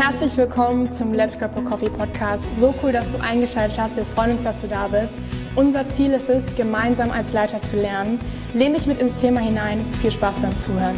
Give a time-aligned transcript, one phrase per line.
[0.00, 2.44] Herzlich willkommen zum Let's Grab a Coffee Podcast.
[2.54, 3.96] So cool, dass du eingeschaltet hast.
[3.96, 5.14] Wir freuen uns, dass du da bist.
[5.56, 8.20] Unser Ziel ist es, gemeinsam als Leiter zu lernen.
[8.54, 9.84] Lehn dich mit ins Thema hinein.
[10.00, 10.94] Viel Spaß beim Zuhören.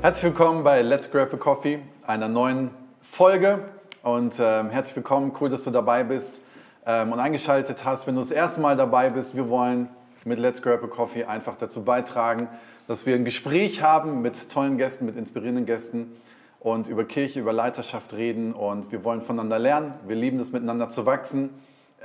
[0.00, 2.70] Herzlich willkommen bei Let's Grab a Coffee, einer neuen
[3.02, 3.58] Folge.
[4.02, 6.40] Und ähm, herzlich willkommen, cool, dass du dabei bist
[6.86, 8.06] ähm, und eingeschaltet hast.
[8.06, 9.90] Wenn du das erste Mal dabei bist, wir wollen
[10.24, 12.48] mit Let's Grab a Coffee einfach dazu beitragen,
[12.88, 16.12] dass wir ein Gespräch haben mit tollen Gästen, mit inspirierenden Gästen
[16.60, 18.52] und über Kirche, über Leiterschaft reden.
[18.52, 19.94] Und wir wollen voneinander lernen.
[20.06, 21.50] Wir lieben es, miteinander zu wachsen.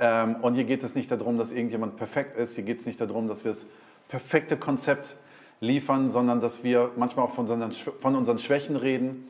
[0.00, 2.54] Ähm, und hier geht es nicht darum, dass irgendjemand perfekt ist.
[2.54, 3.66] Hier geht es nicht darum, dass wir das
[4.08, 5.16] perfekte Konzept
[5.60, 9.28] liefern, sondern dass wir manchmal auch von unseren, Schwächen reden,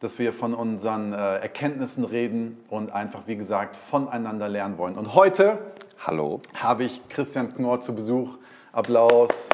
[0.00, 4.96] dass wir von unseren äh, Erkenntnissen reden und einfach, wie gesagt, voneinander lernen wollen.
[4.96, 5.58] Und heute
[6.04, 6.40] Hallo.
[6.54, 8.36] habe ich Christian Knorr zu Besuch.
[8.72, 9.48] Applaus.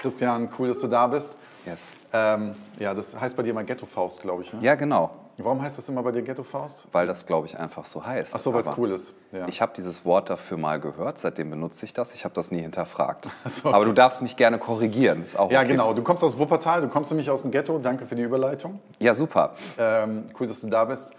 [0.00, 1.36] Christian, cool, dass du da bist.
[1.64, 1.92] Yes.
[2.12, 4.52] Ähm, ja, das heißt bei dir mal Ghetto-Faust, glaube ich.
[4.52, 4.58] Ne?
[4.60, 5.12] Ja, genau.
[5.38, 6.88] Warum heißt das immer bei dir Ghetto-Faust?
[6.90, 8.34] Weil das, glaube ich, einfach so heißt.
[8.34, 9.14] Ach so, weil es cool ist.
[9.30, 9.46] Ja.
[9.46, 12.12] Ich habe dieses Wort dafür mal gehört, seitdem benutze ich das.
[12.12, 13.28] Ich habe das nie hinterfragt.
[13.48, 13.76] so, okay.
[13.76, 15.22] Aber du darfst mich gerne korrigieren.
[15.22, 15.68] Ist auch ja, okay.
[15.68, 15.94] genau.
[15.94, 17.78] Du kommst aus Wuppertal, du kommst nämlich aus dem Ghetto.
[17.78, 18.80] Danke für die Überleitung.
[18.98, 19.54] Ja, super.
[19.78, 21.10] Ähm, cool, dass du da bist.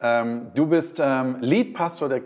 [0.00, 2.20] Ähm, du bist ähm, Leadpastor der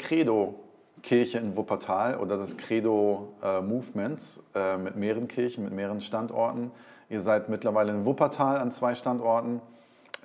[1.05, 6.71] Credo-Kirche in Wuppertal oder des Credo-Movements äh, mit mehreren Kirchen, mit mehreren Standorten.
[7.11, 9.61] Ihr seid mittlerweile in Wuppertal an zwei Standorten.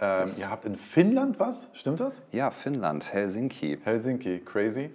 [0.01, 2.21] Ähm, ihr habt in Finnland was, stimmt das?
[2.31, 3.77] Ja, Finnland, Helsinki.
[3.83, 4.91] Helsinki, crazy.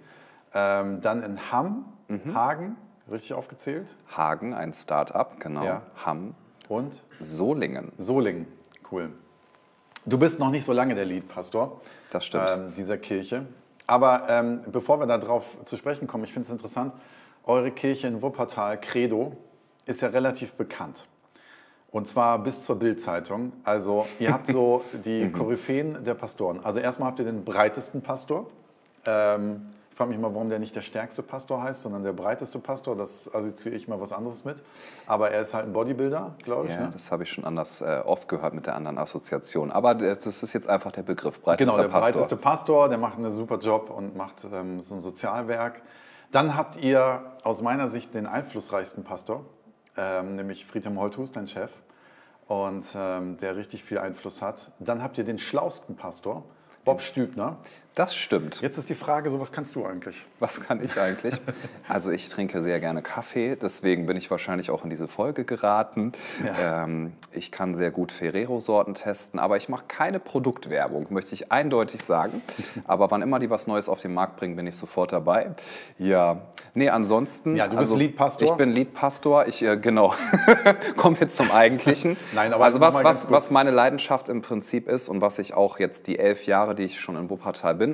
[0.53, 2.35] Ähm, dann in Hamm, Mhm.
[2.35, 2.75] Hagen,
[3.11, 3.87] richtig aufgezählt.
[4.15, 5.63] Hagen, ein Start-up, genau.
[5.63, 5.81] Ja.
[6.05, 6.33] Hamm,
[6.69, 7.91] Und Solingen.
[7.97, 8.47] Solingen,
[8.91, 9.09] cool.
[10.05, 12.43] Du bist noch nicht so lange der Leadpastor Das stimmt.
[12.47, 13.45] ähm, dieser Kirche.
[13.87, 16.93] Aber ähm, bevor wir darauf zu sprechen kommen, ich finde es interessant,
[17.43, 19.37] eure Kirche in Wuppertal, Credo,
[19.85, 21.07] ist ja relativ bekannt.
[21.91, 23.53] Und zwar bis zur Bildzeitung.
[23.63, 26.59] Also ihr habt so die Koryphäen der Pastoren.
[26.63, 28.47] Also erstmal habt ihr den breitesten Pastor.
[29.05, 32.59] Ähm, ich frage mich mal, warum der nicht der stärkste Pastor heißt, sondern der breiteste
[32.59, 32.97] Pastor.
[32.97, 34.61] Das assoziiere ich mal was anderes mit.
[35.07, 36.73] Aber er ist halt ein Bodybuilder, glaube ich.
[36.73, 36.89] Ja, ne?
[36.91, 39.71] das habe ich schon anders äh, oft gehört mit der anderen Assoziation.
[39.71, 42.11] Aber äh, das ist jetzt einfach der Begriff, breitester Genau, der Pastor.
[42.11, 45.81] breiteste Pastor, der macht einen super Job und macht ähm, so ein Sozialwerk.
[46.29, 49.45] Dann habt ihr aus meiner Sicht den einflussreichsten Pastor,
[49.95, 51.71] ähm, nämlich Friedhelm Holthus, dein Chef,
[52.49, 54.73] und ähm, der richtig viel Einfluss hat.
[54.79, 56.43] Dann habt ihr den schlausten Pastor,
[56.83, 57.59] Bob Stübner.
[57.95, 58.59] Das stimmt.
[58.61, 60.25] Jetzt ist die Frage, so was kannst du eigentlich?
[60.41, 61.35] Was kann ich eigentlich?
[61.87, 66.13] Also ich trinke sehr gerne Kaffee, deswegen bin ich wahrscheinlich auch in diese Folge geraten.
[66.59, 72.03] Ähm, ich kann sehr gut Ferrero-Sorten testen, aber ich mache keine Produktwerbung, möchte ich eindeutig
[72.03, 72.41] sagen.
[72.85, 75.51] Aber wann immer die was Neues auf den Markt bringen, bin ich sofort dabei.
[75.99, 76.41] Ja,
[76.73, 77.55] nee, ansonsten...
[77.55, 78.47] Ja, du bist Leadpastor?
[78.47, 80.15] Ich bin Leadpastor, ich, äh, genau.
[80.97, 82.17] Kommen wir zum Eigentlichen.
[82.33, 85.77] Nein, aber also was, was, was meine Leidenschaft im Prinzip ist und was ich auch
[85.79, 87.84] jetzt die elf Jahre, die ich schon in Wuppertal bin,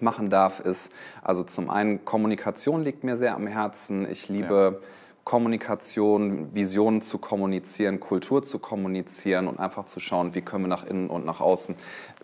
[0.00, 0.92] machen darf, ist,
[1.22, 4.10] also zum einen Kommunikation liegt mir sehr am Herzen.
[4.10, 4.80] Ich liebe
[5.24, 10.86] Kommunikation, Visionen zu kommunizieren, Kultur zu kommunizieren und einfach zu schauen, wie können wir nach
[10.86, 11.76] innen und nach außen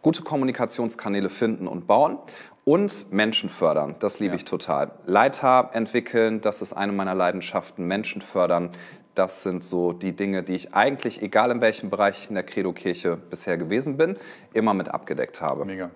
[0.02, 2.18] gute Kommunikationskanäle finden und bauen.
[2.64, 4.36] Und Menschen fördern, das liebe Ja.
[4.36, 4.90] ich total.
[5.04, 7.86] Leiter entwickeln, das ist eine meiner Leidenschaften.
[7.86, 8.70] Menschen fördern,
[9.14, 12.42] das sind so die Dinge, die ich eigentlich, egal in welchem Bereich ich in der
[12.44, 14.16] Credo-Kirche bisher gewesen bin,
[14.52, 15.64] immer mit abgedeckt habe.
[15.64, 15.90] Mega.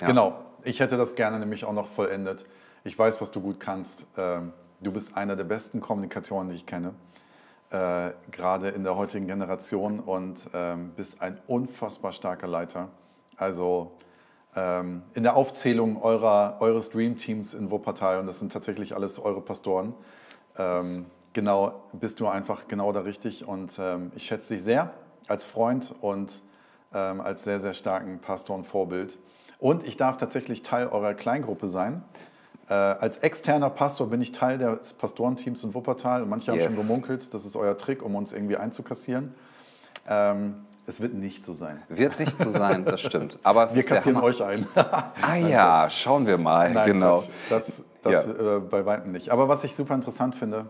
[0.00, 0.06] Ja.
[0.08, 0.34] Genau.
[0.66, 2.44] Ich hätte das gerne nämlich auch noch vollendet.
[2.82, 4.04] Ich weiß, was du gut kannst.
[4.16, 6.92] Ähm, Du bist einer der besten Kommunikatoren, die ich kenne,
[7.70, 12.90] äh, gerade in der heutigen Generation und ähm, bist ein unfassbar starker Leiter.
[13.38, 13.92] Also
[14.54, 19.40] ähm, in der Aufzählung eurer, eures Dream-Teams in Wuppertal, und das sind tatsächlich alles eure
[19.40, 19.94] Pastoren,
[21.32, 23.46] genau, bist du einfach genau da richtig.
[23.46, 23.80] Und
[24.14, 24.94] ich schätze dich sehr
[25.28, 26.42] als Freund und
[26.90, 29.18] als sehr, sehr starken Pastor und Vorbild.
[29.58, 32.02] Und ich darf tatsächlich Teil eurer Kleingruppe sein.
[32.68, 36.22] Äh, als externer Pastor bin ich Teil des Pastorenteams in Wuppertal.
[36.22, 36.74] Und manche haben Yes.
[36.74, 39.34] schon gemunkelt, das ist euer Trick, um uns irgendwie einzukassieren.
[40.08, 40.56] Ähm,
[40.88, 41.82] es wird nicht so sein.
[41.88, 43.38] Wird nicht so sein, das stimmt.
[43.42, 44.66] Aber Wir kassieren euch ein.
[44.76, 46.72] Ah ja, schauen wir mal.
[46.72, 47.18] Nein, genau.
[47.18, 47.28] Quatsch.
[47.50, 48.56] Das, das Ja.
[48.56, 49.30] äh, bei weitem nicht.
[49.30, 50.66] Aber was ich super interessant finde,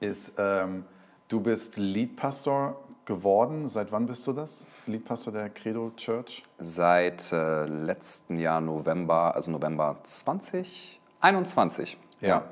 [0.00, 0.84] ist, ähm,
[1.28, 3.68] du bist Leadpastor geworden.
[3.68, 4.66] Seit wann bist du das?
[4.86, 6.42] Leadpastor der Credo Church?
[6.58, 11.98] Seit äh, letzten Jahr November, also November 2021.
[12.20, 12.44] Ja.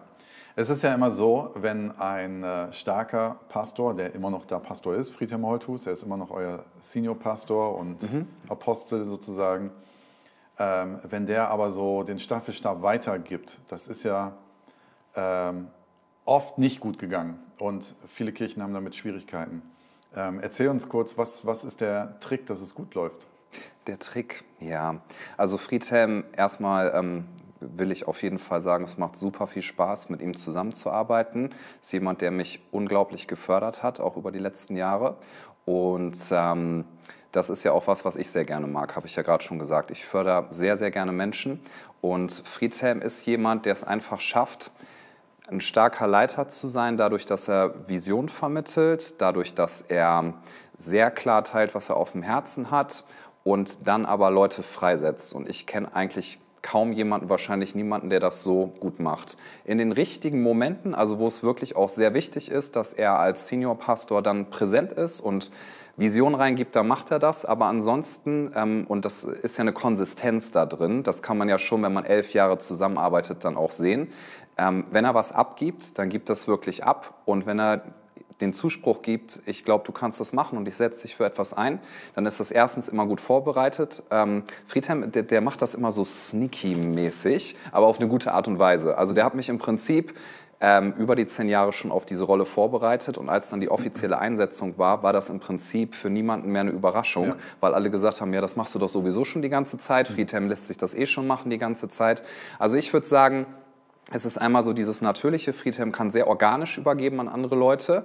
[0.54, 4.94] Es ist ja immer so, wenn ein äh, starker Pastor, der immer noch da Pastor
[4.94, 7.96] ist, Friedhelm Holthus, er ist immer noch euer Senior-Pastor und
[8.50, 9.70] Apostel sozusagen,
[10.58, 14.34] ähm, wenn der aber so den Staffelstab weitergibt, das ist ja
[15.16, 15.68] ähm,
[16.26, 19.62] oft nicht gut gegangen und viele Kirchen haben damit Schwierigkeiten.
[20.14, 23.26] Ähm, erzähl uns kurz, was, was ist der Trick, dass es gut läuft?
[23.86, 25.00] Der Trick, ja.
[25.36, 27.24] Also Friedhelm, erstmal ähm,
[27.60, 31.50] will ich auf jeden Fall sagen, es macht super viel Spaß, mit ihm zusammenzuarbeiten.
[31.80, 35.16] Ist jemand, der mich unglaublich gefördert hat, auch über die letzten Jahre.
[35.64, 36.84] Und ähm,
[37.30, 39.58] das ist ja auch was, was ich sehr gerne mag, habe ich ja gerade schon
[39.58, 39.90] gesagt.
[39.90, 41.60] Ich fördere sehr, sehr gerne Menschen.
[42.00, 44.70] Und Friedhelm ist jemand, der es einfach schafft,
[45.52, 50.34] ein starker Leiter zu sein, dadurch, dass er Vision vermittelt, dadurch, dass er
[50.76, 53.04] sehr klar teilt, was er auf dem Herzen hat
[53.44, 55.34] und dann aber Leute freisetzt.
[55.34, 59.36] Und ich kenne eigentlich kaum jemanden, wahrscheinlich niemanden, der das so gut macht.
[59.64, 63.48] In den richtigen Momenten, also wo es wirklich auch sehr wichtig ist, dass er als
[63.48, 65.50] Seniorpastor dann präsent ist und
[65.96, 67.44] Vision reingibt, da macht er das.
[67.44, 71.58] Aber ansonsten, ähm, und das ist ja eine Konsistenz da drin, das kann man ja
[71.58, 74.10] schon, wenn man elf Jahre zusammenarbeitet, dann auch sehen.
[74.56, 77.22] Ähm, wenn er was abgibt, dann gibt das wirklich ab.
[77.24, 77.82] Und wenn er
[78.40, 81.52] den Zuspruch gibt, ich glaube, du kannst das machen und ich setze dich für etwas
[81.52, 81.78] ein,
[82.14, 84.02] dann ist das erstens immer gut vorbereitet.
[84.10, 88.58] Ähm, Friedhelm, der, der, macht das immer so sneaky-mäßig, aber auf eine gute Art und
[88.58, 88.98] Weise.
[88.98, 90.14] Also der hat mich im Prinzip
[90.60, 94.18] ähm, über die zehn Jahre schon auf diese Rolle vorbereitet und als dann die offizielle
[94.18, 97.36] Einsetzung war, war das im Prinzip für niemanden mehr eine Überraschung, ja.
[97.60, 100.48] weil alle gesagt haben, ja, das machst du doch sowieso schon die ganze Zeit, Friedhelm
[100.48, 102.22] lässt sich das eh schon machen die ganze Zeit.
[102.60, 103.46] Also ich würde sagen,
[104.10, 108.04] es ist einmal so dieses natürliche, Friedhelm kann sehr organisch übergeben an andere Leute.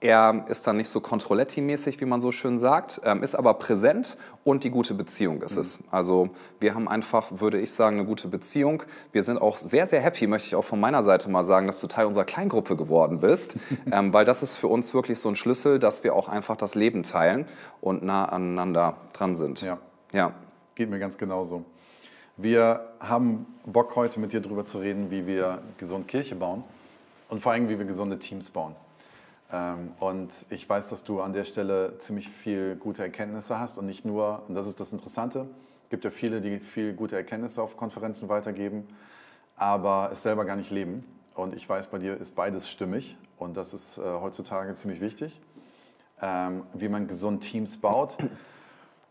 [0.00, 4.16] Er ist dann nicht so Controletti-mäßig, wie man so schön sagt, ähm, ist aber präsent
[4.44, 5.62] und die gute Beziehung ist mhm.
[5.62, 5.82] es.
[5.90, 6.30] Also
[6.60, 8.84] wir haben einfach, würde ich sagen, eine gute Beziehung.
[9.10, 11.80] Wir sind auch sehr, sehr happy, möchte ich auch von meiner Seite mal sagen, dass
[11.80, 13.56] du Teil unserer Kleingruppe geworden bist,
[13.92, 16.76] ähm, weil das ist für uns wirklich so ein Schlüssel, dass wir auch einfach das
[16.76, 17.46] Leben teilen
[17.80, 19.62] und nah aneinander dran sind.
[19.62, 19.78] Ja.
[20.12, 20.32] ja.
[20.76, 21.64] Geht mir ganz genauso.
[22.40, 26.62] Wir haben Bock heute mit dir darüber zu reden, wie wir gesund Kirche bauen
[27.28, 28.76] und vor allem, wie wir gesunde Teams bauen.
[29.52, 33.86] Ähm, und ich weiß, dass du an der Stelle ziemlich viel gute Erkenntnisse hast und
[33.86, 35.48] nicht nur, und das ist das Interessante,
[35.82, 38.86] es gibt ja viele, die viel gute Erkenntnisse auf Konferenzen weitergeben,
[39.56, 41.04] aber es selber gar nicht leben.
[41.34, 45.40] Und ich weiß, bei dir ist beides stimmig und das ist äh, heutzutage ziemlich wichtig,
[46.22, 48.16] ähm, wie man gesund Teams baut.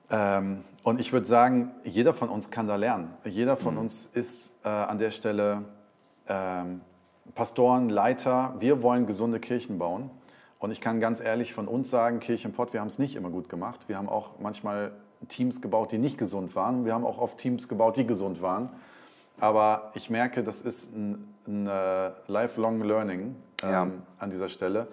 [0.10, 3.14] Ähm, und ich würde sagen, jeder von uns kann da lernen.
[3.26, 3.82] Jeder von mhm.
[3.82, 5.66] uns ist äh, an der Stelle
[6.28, 6.82] ähm,
[7.36, 8.56] Pastoren, Leiter.
[8.60, 10.10] Wir wollen gesunde Kirchen bauen.
[10.60, 13.50] Und ich kann ganz ehrlich von uns sagen, Kirchenpott, wir haben es nicht immer gut
[13.50, 13.82] gemacht.
[13.88, 14.92] Wir haben auch manchmal
[15.28, 16.86] Teams gebaut, die nicht gesund waren.
[16.86, 18.70] Wir haben auch oft Teams gebaut, die gesund waren.
[19.40, 23.88] Aber ich merke, das ist ein, ein uh, lifelong learning ähm, ja.
[24.18, 24.88] an dieser Stelle.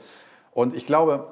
[0.53, 1.29] Und ich glaube,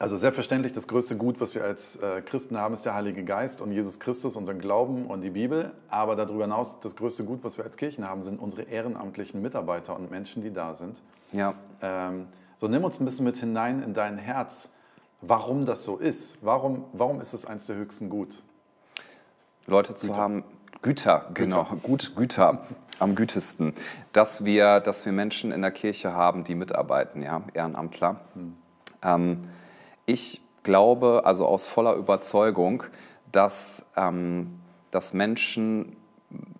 [0.00, 3.60] also selbstverständlich, das größte Gut, was wir als äh, Christen haben, ist der Heilige Geist
[3.60, 5.72] und Jesus Christus, unseren Glauben und die Bibel.
[5.90, 9.94] Aber darüber hinaus, das größte Gut, was wir als Kirchen haben, sind unsere ehrenamtlichen Mitarbeiter
[9.94, 11.02] und Menschen, die da sind.
[11.32, 11.52] Ja.
[11.82, 14.70] Ähm, so nimm uns ein bisschen mit hinein in dein Herz,
[15.20, 16.38] warum das so ist.
[16.40, 18.42] Warum, warum ist es eins der höchsten Gut?
[19.66, 20.18] Leute zu Güter.
[20.18, 20.44] haben,
[20.80, 21.76] Güter, genau, Güter.
[21.82, 22.66] gut, Güter,
[23.00, 23.74] am gütesten,
[24.14, 28.20] dass wir, dass wir Menschen in der Kirche haben, die mitarbeiten, ja, Ehrenamtler.
[28.32, 28.54] Hm.
[29.02, 29.48] Ähm,
[30.10, 32.82] ich glaube, also aus voller Überzeugung,
[33.30, 34.58] dass, ähm,
[34.90, 35.96] dass Menschen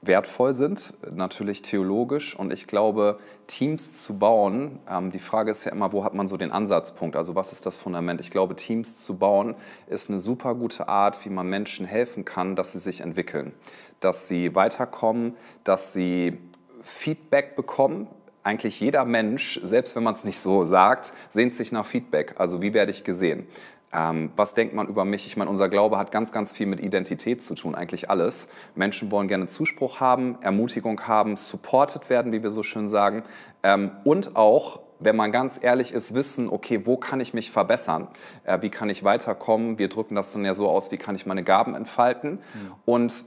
[0.02, 2.36] wertvoll sind, natürlich theologisch.
[2.36, 6.28] Und ich glaube, Teams zu bauen, ähm, die Frage ist ja immer, wo hat man
[6.28, 7.16] so den Ansatzpunkt?
[7.16, 8.20] Also was ist das Fundament?
[8.20, 9.54] Ich glaube, Teams zu bauen
[9.88, 13.52] ist eine super gute Art, wie man Menschen helfen kann, dass sie sich entwickeln,
[14.00, 16.38] dass sie weiterkommen, dass sie
[16.82, 18.08] Feedback bekommen
[18.42, 22.34] eigentlich jeder Mensch, selbst wenn man es nicht so sagt, sehnt sich nach Feedback.
[22.38, 23.46] Also wie werde ich gesehen?
[23.92, 25.26] Ähm, was denkt man über mich?
[25.26, 28.48] Ich meine, unser Glaube hat ganz, ganz viel mit Identität zu tun, eigentlich alles.
[28.76, 33.24] Menschen wollen gerne Zuspruch haben, Ermutigung haben, supported werden, wie wir so schön sagen.
[33.62, 38.06] Ähm, und auch, wenn man ganz ehrlich ist, wissen, okay, wo kann ich mich verbessern?
[38.44, 39.78] Äh, wie kann ich weiterkommen?
[39.78, 42.32] Wir drücken das dann ja so aus, wie kann ich meine Gaben entfalten?
[42.34, 42.72] Mhm.
[42.84, 43.24] Und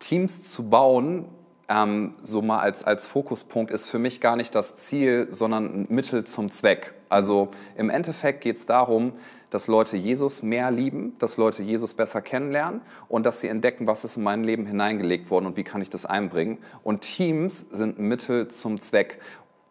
[0.00, 1.24] Teams zu bauen,
[1.68, 5.86] ähm, so mal als, als Fokuspunkt ist für mich gar nicht das Ziel, sondern ein
[5.88, 6.94] Mittel zum Zweck.
[7.08, 9.12] Also im Endeffekt geht es darum,
[9.50, 14.04] dass Leute Jesus mehr lieben, dass Leute Jesus besser kennenlernen und dass sie entdecken, was
[14.04, 16.58] ist in mein Leben hineingelegt worden und wie kann ich das einbringen.
[16.82, 19.20] Und Teams sind Mittel zum Zweck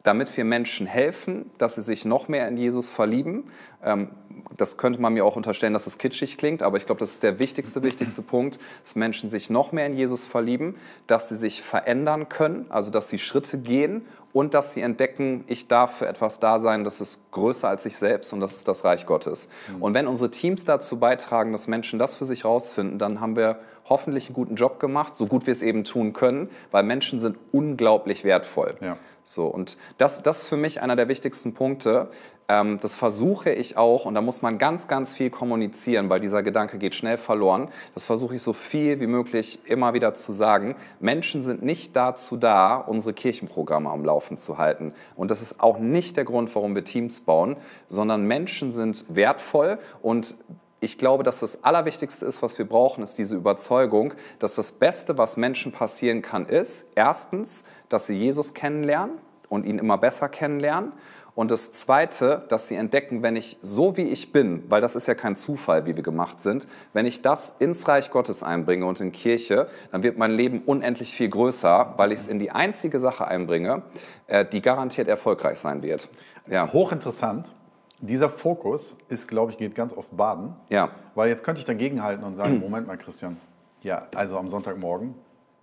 [0.03, 3.45] damit wir Menschen helfen, dass sie sich noch mehr in Jesus verlieben.
[3.81, 4.09] Ähm,
[4.57, 7.23] das könnte man mir auch unterstellen, dass es kitschig klingt, aber ich glaube, das ist
[7.23, 10.75] der wichtigste, wichtigste Punkt, dass Menschen sich noch mehr in Jesus verlieben,
[11.07, 15.67] dass sie sich verändern können, also dass sie Schritte gehen und dass sie entdecken, ich
[15.67, 18.83] darf für etwas da sein, das ist größer als ich selbst und das ist das
[18.83, 19.49] Reich Gottes.
[19.67, 19.81] Mhm.
[19.81, 23.59] Und wenn unsere Teams dazu beitragen, dass Menschen das für sich rausfinden, dann haben wir
[23.87, 27.37] hoffentlich einen guten Job gemacht, so gut wir es eben tun können, weil Menschen sind
[27.51, 28.75] unglaublich wertvoll.
[28.81, 28.97] Ja.
[29.23, 32.09] So, und das, das ist für mich einer der wichtigsten Punkte.
[32.49, 36.43] Ähm, das versuche ich auch, und da muss man ganz, ganz viel kommunizieren, weil dieser
[36.43, 37.69] Gedanke geht schnell verloren.
[37.93, 40.75] Das versuche ich so viel wie möglich immer wieder zu sagen.
[40.99, 44.93] Menschen sind nicht dazu da, unsere Kirchenprogramme am Laufen zu halten.
[45.15, 47.55] Und das ist auch nicht der Grund, warum wir Teams bauen,
[47.87, 50.35] sondern Menschen sind wertvoll und
[50.83, 55.17] ich glaube, dass das Allerwichtigste ist, was wir brauchen, ist diese Überzeugung, dass das Beste,
[55.17, 60.91] was Menschen passieren kann, ist, erstens, dass sie Jesus kennenlernen und ihn immer besser kennenlernen
[61.35, 65.07] und das Zweite, dass sie entdecken, wenn ich so wie ich bin, weil das ist
[65.07, 69.01] ja kein Zufall, wie wir gemacht sind, wenn ich das ins Reich Gottes einbringe und
[69.01, 72.99] in Kirche, dann wird mein Leben unendlich viel größer, weil ich es in die einzige
[72.99, 73.81] Sache einbringe,
[74.27, 76.09] äh, die garantiert erfolgreich sein wird.
[76.47, 76.71] Ja.
[76.71, 77.53] Hochinteressant.
[77.99, 80.55] Dieser Fokus ist, glaube ich, geht ganz oft baden.
[80.69, 80.89] Ja.
[81.15, 83.37] Weil jetzt könnte ich dagegenhalten und sagen, Moment mal, Christian.
[83.81, 85.15] Ja, also am Sonntagmorgen,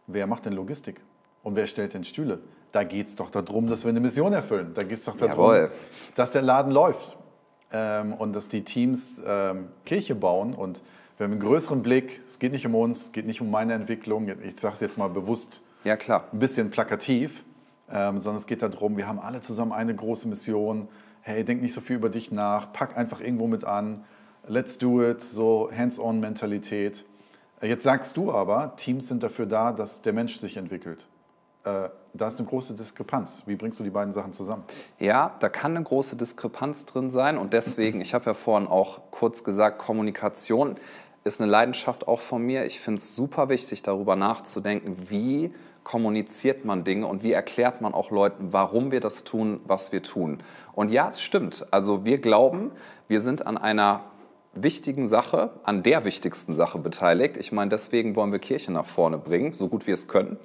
[0.07, 1.01] wer macht denn Logistik?
[1.43, 2.41] Und wer stellt denn Stühle?
[2.73, 4.73] Da geht es doch darum, dass wir eine Mission erfüllen.
[4.75, 5.73] Da geht es doch darum, Jawohl.
[6.15, 7.17] dass der Laden läuft
[7.73, 10.55] ähm, und dass die Teams ähm, Kirche bauen.
[10.55, 10.81] Und
[11.17, 12.21] wir haben einen größeren Blick.
[12.27, 14.29] Es geht nicht um uns, es geht nicht um meine Entwicklung.
[14.43, 16.25] Ich sage es jetzt mal bewusst ja, klar.
[16.33, 17.45] ein bisschen plakativ,
[17.91, 20.89] ähm, sondern es geht darum, wir haben alle zusammen eine große Mission.
[21.23, 24.05] Hey, denk nicht so viel über dich nach, pack einfach irgendwo mit an.
[24.47, 27.05] Let's do it, so Hands-on-Mentalität.
[27.63, 31.07] Jetzt sagst du aber, Teams sind dafür da, dass der Mensch sich entwickelt.
[31.65, 33.43] Äh, da ist eine große Diskrepanz.
[33.47, 34.65] Wie bringst du die beiden Sachen zusammen?
[34.99, 39.01] Ja, da kann eine große Diskrepanz drin sein und deswegen, ich habe ja vorhin auch
[39.11, 40.77] kurz gesagt, Kommunikation
[41.23, 42.65] ist eine Leidenschaft auch von mir.
[42.65, 45.53] Ich finde es super wichtig, darüber nachzudenken, wie
[45.85, 50.03] kommuniziert man Dinge und wie erklärt man auch Leuten, warum wir das tun, was wir
[50.03, 50.43] tun.
[50.73, 51.67] Und ja, es stimmt.
[51.71, 52.71] Also wir glauben,
[53.09, 54.05] wir sind an einer
[54.53, 57.37] wichtigen Sache, an der wichtigsten Sache beteiligt.
[57.37, 60.39] Ich meine, deswegen wollen wir Kirche nach vorne bringen, so gut wir es können.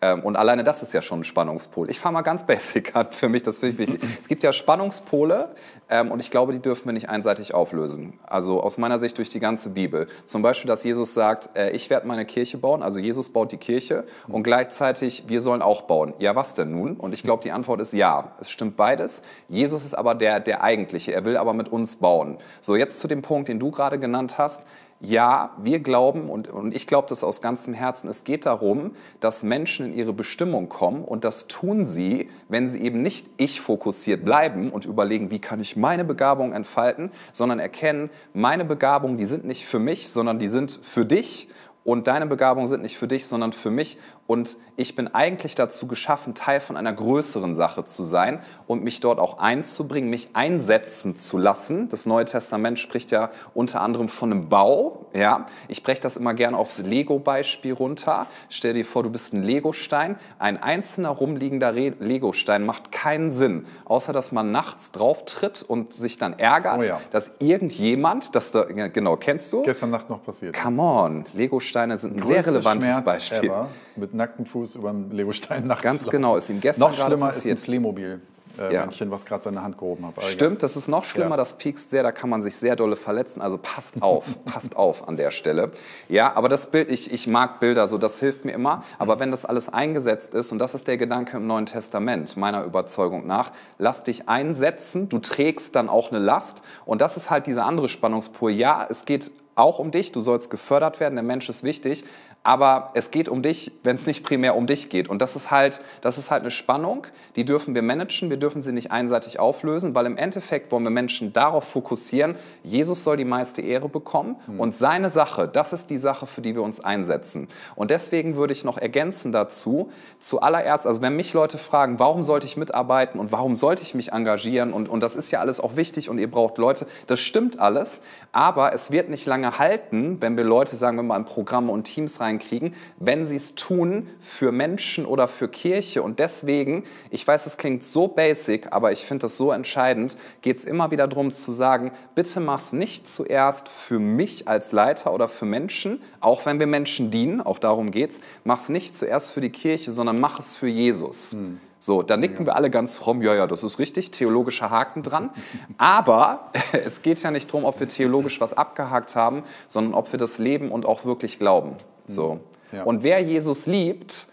[0.00, 1.90] Ähm, und alleine das ist ja schon ein Spannungspol.
[1.90, 4.08] Ich fange mal ganz basic an, für mich, das finde ich wichtig.
[4.22, 5.50] Es gibt ja Spannungspole
[5.90, 8.18] ähm, und ich glaube, die dürfen wir nicht einseitig auflösen.
[8.26, 10.06] Also aus meiner Sicht durch die ganze Bibel.
[10.24, 13.58] Zum Beispiel, dass Jesus sagt, äh, ich werde meine Kirche bauen, also Jesus baut die
[13.58, 16.14] Kirche und gleichzeitig, wir sollen auch bauen.
[16.18, 16.96] Ja, was denn nun?
[16.96, 18.32] Und ich glaube, die Antwort ist ja.
[18.40, 19.22] Es stimmt beides.
[19.48, 21.12] Jesus ist aber der, der Eigentliche.
[21.12, 22.38] Er will aber mit uns bauen.
[22.62, 24.64] So, jetzt zu dem Punkt, den du gerade genannt hast,
[25.02, 29.42] ja, wir glauben und, und ich glaube das aus ganzem Herzen, es geht darum, dass
[29.42, 34.26] Menschen in ihre Bestimmung kommen und das tun sie, wenn sie eben nicht ich fokussiert
[34.26, 39.46] bleiben und überlegen, wie kann ich meine Begabung entfalten, sondern erkennen, meine Begabungen, die sind
[39.46, 41.48] nicht für mich, sondern die sind für dich.
[41.82, 43.96] Und deine Begabungen sind nicht für dich, sondern für mich.
[44.30, 49.00] Und ich bin eigentlich dazu geschaffen, Teil von einer größeren Sache zu sein und mich
[49.00, 51.88] dort auch einzubringen, mich einsetzen zu lassen.
[51.88, 55.06] Das Neue Testament spricht ja unter anderem von einem Bau.
[55.14, 55.46] Ja?
[55.66, 58.28] Ich breche das immer gerne aufs Lego-Beispiel runter.
[58.50, 60.16] Stell dir vor, du bist ein Legostein.
[60.38, 66.18] Ein einzelner rumliegender Legostein macht keinen Sinn, außer dass man nachts drauf tritt und sich
[66.18, 67.00] dann ärgert, oh ja.
[67.10, 69.62] dass irgendjemand, das da, genau, kennst du?
[69.62, 70.54] Gestern Nacht noch passiert.
[70.56, 73.50] Come on, Legosteine sind ein sehr relevantes Schmerz Beispiel.
[73.50, 73.68] Ever
[74.00, 77.56] mit nacktem Fuß über einen Legostein nachts Ganz genau, ist ihm gestern Noch schlimmer passiert.
[77.56, 78.20] ist ein Playmobil.
[78.58, 78.80] Äh, ja.
[78.80, 80.22] Männchen, was gerade seine Hand gehoben hat.
[80.24, 81.36] Stimmt, das ist noch schlimmer, ja.
[81.36, 83.40] das piekst sehr, da kann man sich sehr dolle verletzen.
[83.40, 85.72] Also passt auf, passt auf an der Stelle.
[86.08, 88.84] Ja, aber das Bild, ich, ich mag Bilder, so das hilft mir immer.
[88.98, 92.64] Aber wenn das alles eingesetzt ist, und das ist der Gedanke im Neuen Testament, meiner
[92.64, 96.62] Überzeugung nach, lass dich einsetzen, du trägst dann auch eine Last.
[96.84, 98.50] Und das ist halt diese andere Spannungspur.
[98.50, 102.04] Ja, es geht auch um dich, du sollst gefördert werden, der Mensch ist wichtig,
[102.42, 105.08] aber es geht um dich, wenn es nicht primär um dich geht.
[105.08, 107.06] Und das ist halt, das ist halt eine Spannung,
[107.36, 110.90] die dürfen wir managen, wir dürfen sie nicht einseitig auflösen, weil im Endeffekt wollen wir
[110.90, 114.60] Menschen darauf fokussieren, Jesus soll die meiste Ehre bekommen mhm.
[114.60, 117.48] und seine Sache, das ist die Sache, für die wir uns einsetzen.
[117.76, 122.46] Und deswegen würde ich noch ergänzen dazu, zuallererst, also wenn mich Leute fragen, warum sollte
[122.46, 125.76] ich mitarbeiten und warum sollte ich mich engagieren und, und das ist ja alles auch
[125.76, 128.00] wichtig und ihr braucht Leute, das stimmt alles,
[128.32, 131.84] aber es wird nicht lange halten, wenn wir Leute, sagen wir mal, in Programme und
[131.84, 136.02] Teams reinkriegen, wenn sie es tun für Menschen oder für Kirche.
[136.02, 140.58] Und deswegen, ich weiß, es klingt so basic, aber ich finde das so entscheidend, geht
[140.58, 145.12] es immer wieder darum zu sagen, bitte mach es nicht zuerst für mich als Leiter
[145.12, 148.96] oder für Menschen, auch wenn wir Menschen dienen, auch darum geht es, mach es nicht
[148.96, 151.32] zuerst für die Kirche, sondern mach es für Jesus.
[151.32, 151.60] Hm.
[151.82, 155.30] So, da nicken wir alle ganz fromm, ja, ja, das ist richtig, theologischer Haken dran.
[155.78, 160.18] Aber es geht ja nicht darum, ob wir theologisch was abgehakt haben, sondern ob wir
[160.18, 161.76] das leben und auch wirklich glauben.
[162.10, 162.40] So.
[162.72, 162.84] Ja.
[162.84, 164.28] Und wer Jesus liebt,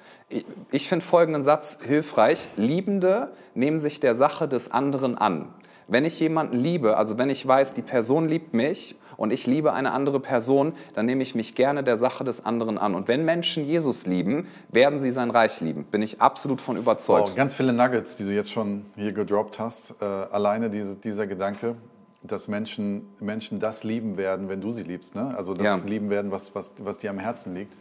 [0.71, 5.53] ich finde folgenden Satz hilfreich, Liebende nehmen sich der Sache des anderen an.
[5.87, 9.71] Wenn ich jemanden liebe, also wenn ich weiß, die Person liebt mich und ich liebe
[9.71, 12.93] eine andere Person, dann nehme ich mich gerne der Sache des anderen an.
[12.93, 15.85] Und wenn Menschen Jesus lieben, werden sie sein Reich lieben.
[15.85, 17.29] Bin ich absolut von überzeugt.
[17.29, 19.95] Wow, ganz viele Nuggets, die du jetzt schon hier gedroppt hast.
[20.01, 21.75] Äh, alleine diese, dieser Gedanke,
[22.23, 25.15] dass Menschen, Menschen das lieben werden, wenn du sie liebst.
[25.15, 25.33] Ne?
[25.37, 25.75] Also das Ja.
[25.87, 27.73] lieben werden, was, was, was dir am Herzen liegt.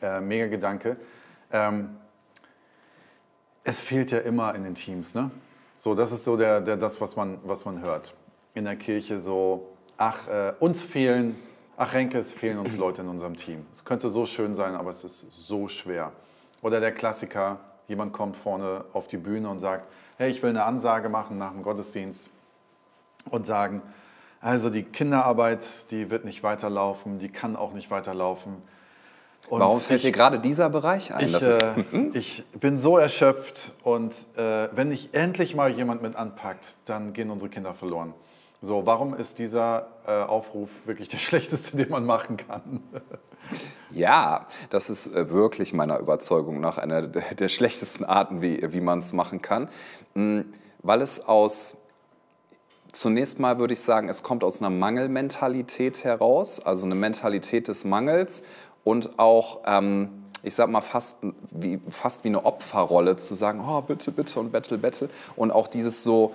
[0.00, 0.96] Äh, mega Gedanke.
[1.52, 1.96] Ähm,
[3.64, 5.14] es fehlt ja immer in den Teams.
[5.14, 5.30] Ne?
[5.76, 8.14] So, das ist so der, der, das, was man, was man hört.
[8.54, 11.36] In der Kirche so, ach, äh, uns fehlen,
[11.76, 13.66] ach Renke, es fehlen uns Leute in unserem Team.
[13.72, 16.12] Es könnte so schön sein, aber es ist so schwer.
[16.60, 19.86] Oder der Klassiker, jemand kommt vorne auf die Bühne und sagt,
[20.18, 22.30] hey, ich will eine Ansage machen nach dem Gottesdienst
[23.30, 23.82] und sagen,
[24.40, 28.56] also die Kinderarbeit, die wird nicht weiterlaufen, die kann auch nicht weiterlaufen.
[29.48, 31.26] Und Warum fällt ich- dir gerade dieser Bereich ein?
[31.28, 31.74] ich, äh,
[32.14, 37.30] ich bin so erschöpft und äh, wenn nicht endlich mal jemand mit anpackt, dann gehen
[37.30, 38.14] unsere Kinder verloren.
[38.64, 42.82] So, warum ist dieser äh, Aufruf wirklich der schlechteste, den man machen kann?
[43.90, 49.00] Ja, das ist äh, wirklich meiner Überzeugung nach eine der schlechtesten Arten, wie, wie man
[49.00, 49.68] es machen kann.
[50.14, 50.42] Mm,
[50.78, 51.81] Weil es aus,
[52.92, 57.84] zunächst mal würde ich sagen, es kommt aus einer Mangelmentalität heraus, also eine Mentalität des
[57.84, 58.44] Mangels
[58.84, 60.10] und auch, ähm,
[60.42, 61.18] ich sag mal, fast
[61.50, 65.08] wie, fast wie eine Opferrolle zu sagen, oh, bitte, bitte und bettel, bettel.
[65.36, 66.34] Und auch dieses so,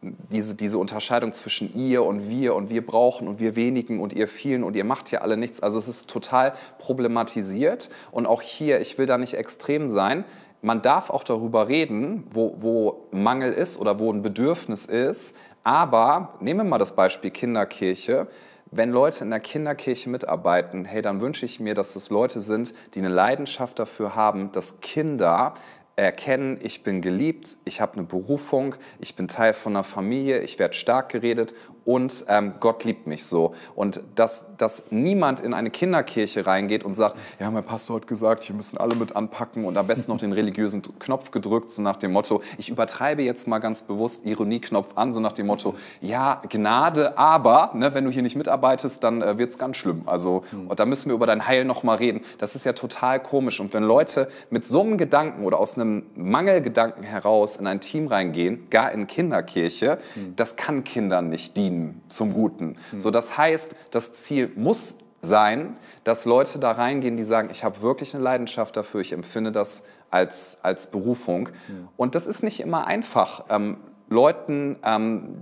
[0.00, 4.28] diese, diese Unterscheidung zwischen ihr und wir und wir brauchen und wir wenigen und ihr
[4.28, 5.60] vielen und ihr macht ja alle nichts.
[5.60, 10.24] Also es ist total problematisiert und auch hier, ich will da nicht extrem sein,
[10.62, 16.34] man darf auch darüber reden, wo, wo Mangel ist oder wo ein Bedürfnis ist, aber
[16.40, 18.26] nehmen wir mal das Beispiel Kinderkirche.
[18.70, 22.74] Wenn Leute in der Kinderkirche mitarbeiten, hey, dann wünsche ich mir, dass das Leute sind,
[22.94, 25.54] die eine Leidenschaft dafür haben, dass Kinder
[25.96, 30.58] erkennen, ich bin geliebt, ich habe eine Berufung, ich bin Teil von einer Familie, ich
[30.58, 31.54] werde stark geredet
[31.88, 33.54] und ähm, Gott liebt mich so.
[33.74, 38.44] Und dass, dass niemand in eine Kinderkirche reingeht und sagt, ja, mein Pastor hat gesagt,
[38.44, 41.96] hier müssen alle mit anpacken und am besten noch den religiösen Knopf gedrückt, so nach
[41.96, 46.42] dem Motto, ich übertreibe jetzt mal ganz bewusst Ironieknopf an, so nach dem Motto, ja,
[46.50, 50.02] Gnade, aber ne, wenn du hier nicht mitarbeitest, dann äh, wird es ganz schlimm.
[50.04, 52.20] Also, und da müssen wir über dein Heil noch mal reden.
[52.36, 53.60] Das ist ja total komisch.
[53.60, 58.08] Und wenn Leute mit so einem Gedanken oder aus einem Mangelgedanken heraus in ein Team
[58.08, 59.96] reingehen, gar in Kinderkirche,
[60.36, 61.77] das kann Kindern nicht dienen
[62.08, 62.76] zum Guten.
[62.96, 67.82] So, das heißt, das Ziel muss sein, dass Leute da reingehen, die sagen, ich habe
[67.82, 71.48] wirklich eine Leidenschaft dafür, ich empfinde das als, als Berufung.
[71.96, 75.36] Und das ist nicht immer einfach, ähm, Leuten, ähm,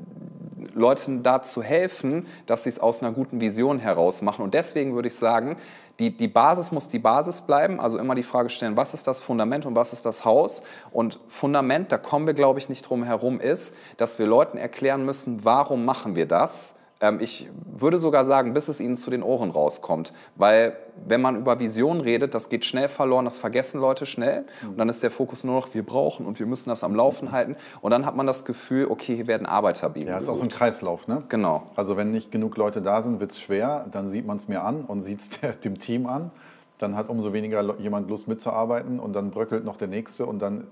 [0.75, 4.43] Leuten da zu helfen, dass sie es aus einer guten Vision heraus machen.
[4.43, 5.57] Und deswegen würde ich sagen,
[5.99, 7.81] die, die Basis muss die Basis bleiben.
[7.81, 10.63] Also immer die Frage stellen, was ist das Fundament und was ist das Haus?
[10.93, 15.05] Und Fundament, da kommen wir, glaube ich, nicht drum herum, ist, dass wir Leuten erklären
[15.05, 16.77] müssen, warum machen wir das?
[17.01, 20.13] Ähm, ich würde sogar sagen, bis es ihnen zu den Ohren rauskommt.
[20.37, 24.47] Weil wenn man über Vision redet, das geht schnell verloren, das vergessen Leute schnell.
[24.63, 27.33] Und dann ist der Fokus nur noch, wir brauchen und wir müssen das am Laufen
[27.33, 27.57] halten.
[27.83, 30.49] Und dann hat man das Gefühl, okay, hier werden Arbeiterbienen Ja, ist auch so ein.
[30.49, 31.23] Kreislauf, ne?
[31.29, 31.65] Genau.
[31.77, 33.87] Also wenn nicht genug Leute da sind, wird es schwer.
[33.93, 35.31] Dann sieht man es mir an und sieht es
[35.61, 36.31] dem Team an.
[36.79, 40.67] Dann hat umso weniger jemand Lust mitzuarbeiten und dann bröckelt noch der Nächste und dann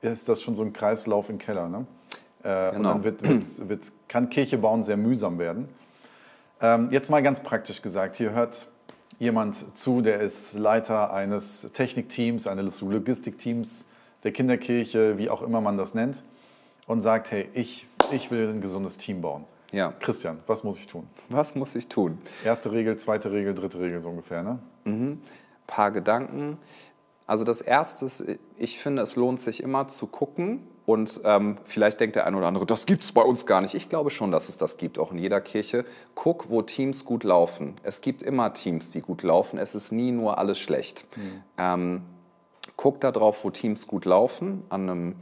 [0.00, 1.68] ist das schon so ein Kreislauf im Keller.
[1.68, 1.86] Ne?
[2.42, 2.92] Äh, Und Genau.
[2.94, 5.68] dann wird, wird, wird, kann Kirche bauen sehr mühsam werden.
[6.60, 8.68] Ähm, jetzt mal ganz praktisch gesagt, hier hört
[9.18, 13.86] jemand zu, der ist Leiter eines Technikteams, eines Logistikteams
[14.24, 16.22] der Kinderkirche, wie auch immer man das nennt,
[16.86, 19.44] und sagt, hey, ich, ich will ein gesundes Team bauen.
[19.72, 19.92] Ja.
[20.00, 21.06] Christian, was muss ich tun?
[21.28, 22.18] Was muss ich tun?
[22.44, 24.58] Erste Regel, zweite Regel, dritte Regel so ungefähr, ne?
[25.66, 26.58] paar Gedanken.
[27.26, 28.24] Also das Erste ist,
[28.58, 32.48] ich finde, es lohnt sich immer zu gucken und ähm, vielleicht denkt der eine oder
[32.48, 33.74] andere, das gibt es bei uns gar nicht.
[33.74, 35.84] Ich glaube schon, dass es das gibt, auch in jeder Kirche.
[36.16, 37.76] Guck, wo Teams gut laufen.
[37.84, 39.56] Es gibt immer Teams, die gut laufen.
[39.56, 41.06] Es ist nie nur alles schlecht.
[41.58, 42.02] Ähm,
[42.74, 45.16] guck da drauf, wo Teams gut laufen, an einem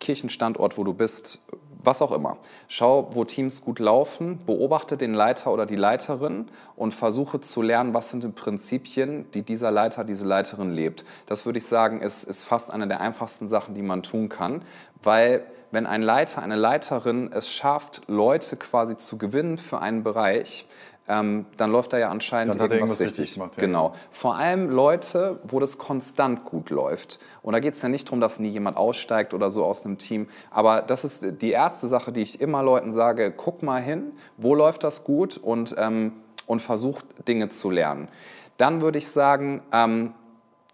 [0.00, 1.40] Kirchenstandort, wo du bist,
[1.84, 2.36] was auch immer.
[2.68, 7.94] Schau, wo Teams gut laufen, beobachte den Leiter oder die Leiterin und versuche zu lernen,
[7.94, 11.04] was sind die Prinzipien, die dieser Leiter, diese Leiterin lebt.
[11.26, 14.62] Das würde ich sagen, ist, ist fast eine der einfachsten Sachen, die man tun kann,
[15.02, 20.66] weil wenn ein Leiter, eine Leiterin es schafft, Leute quasi zu gewinnen für einen Bereich,
[21.08, 23.34] ähm, dann läuft da ja anscheinend Dann irgendwas richtig richtig.
[23.34, 23.62] gemacht, ja.
[23.62, 23.94] Genau.
[24.10, 27.18] Vor allem Leute, wo das konstant gut läuft.
[27.42, 29.98] Und da geht es ja nicht darum, dass nie jemand aussteigt oder so aus einem
[29.98, 30.28] Team.
[30.50, 34.54] Aber das ist die erste Sache, die ich immer Leuten sage, guck mal hin, wo
[34.54, 36.12] läuft das gut und, ähm,
[36.46, 38.08] und versucht Dinge zu lernen.
[38.56, 40.14] Dann würde ich sagen, ähm,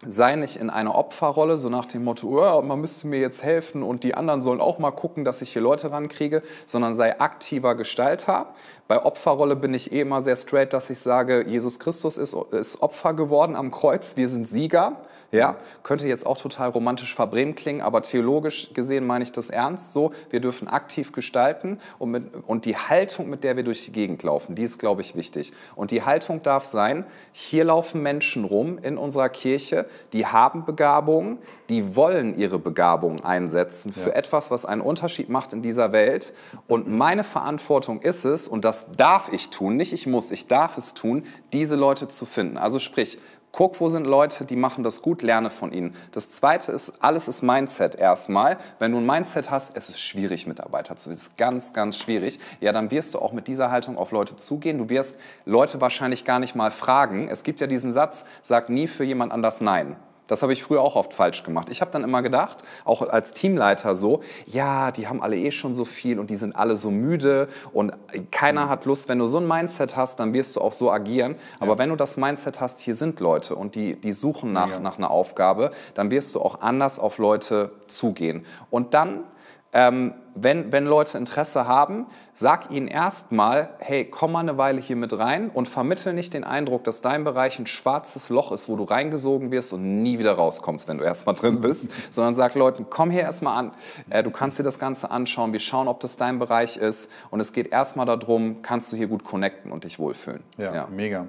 [0.05, 3.83] sei nicht in einer Opferrolle, so nach dem Motto, oh, man müsste mir jetzt helfen
[3.83, 7.75] und die anderen sollen auch mal gucken, dass ich hier Leute rankriege, sondern sei aktiver
[7.75, 8.47] Gestalter.
[8.87, 12.81] Bei Opferrolle bin ich eh immer sehr straight, dass ich sage, Jesus Christus ist, ist
[12.81, 14.95] Opfer geworden am Kreuz, wir sind Sieger.
[15.31, 19.93] Ja, könnte jetzt auch total romantisch verbrämt klingen, aber theologisch gesehen meine ich das ernst
[19.93, 20.11] so.
[20.31, 24.23] Wir dürfen aktiv gestalten und, mit, und die Haltung, mit der wir durch die Gegend
[24.23, 25.53] laufen, die ist, glaube ich, wichtig.
[25.75, 31.37] Und die Haltung darf sein, hier laufen Menschen rum in unserer Kirche, die haben Begabungen,
[31.69, 34.15] die wollen ihre Begabungen einsetzen für ja.
[34.15, 36.33] etwas, was einen Unterschied macht in dieser Welt.
[36.67, 40.77] Und meine Verantwortung ist es, und das darf ich tun, nicht ich muss, ich darf
[40.77, 42.57] es tun, diese Leute zu finden.
[42.57, 43.19] Also sprich,
[43.51, 45.95] Guck, wo sind Leute, die machen das gut, lerne von ihnen.
[46.11, 48.57] Das zweite ist, alles ist Mindset erstmal.
[48.77, 52.39] Wenn du ein Mindset hast, es ist schwierig, Mitarbeiter zu, es ist ganz, ganz schwierig.
[52.61, 54.77] Ja, dann wirst du auch mit dieser Haltung auf Leute zugehen.
[54.77, 57.27] Du wirst Leute wahrscheinlich gar nicht mal fragen.
[57.27, 59.95] Es gibt ja diesen Satz, sag nie für jemand anders Nein.
[60.29, 61.69] Das habe ich früher auch oft falsch gemacht.
[61.69, 65.73] Ich habe dann immer gedacht, auch als Teamleiter so, ja, die haben alle eh schon
[65.73, 67.93] so viel und die sind alle so müde und
[68.29, 68.69] keiner mhm.
[68.69, 69.09] hat Lust.
[69.09, 71.35] Wenn du so ein Mindset hast, dann wirst du auch so agieren.
[71.59, 71.77] Aber ja.
[71.79, 74.79] wenn du das Mindset hast, hier sind Leute und die, die suchen nach, ja.
[74.79, 78.45] nach einer Aufgabe, dann wirst du auch anders auf Leute zugehen.
[78.69, 79.23] Und dann
[79.71, 84.95] ähm, wenn, wenn Leute Interesse haben, sag ihnen erstmal, hey, komm mal eine Weile hier
[84.95, 88.75] mit rein und vermittel nicht den Eindruck, dass dein Bereich ein schwarzes Loch ist, wo
[88.75, 92.87] du reingesogen wirst und nie wieder rauskommst, wenn du erstmal drin bist, sondern sag Leuten,
[92.89, 93.71] komm hier erstmal an,
[94.09, 97.39] äh, du kannst dir das Ganze anschauen, wir schauen, ob das dein Bereich ist und
[97.39, 100.43] es geht erstmal darum, kannst du hier gut connecten und dich wohlfühlen.
[100.57, 100.87] Ja, ja.
[100.87, 101.27] mega.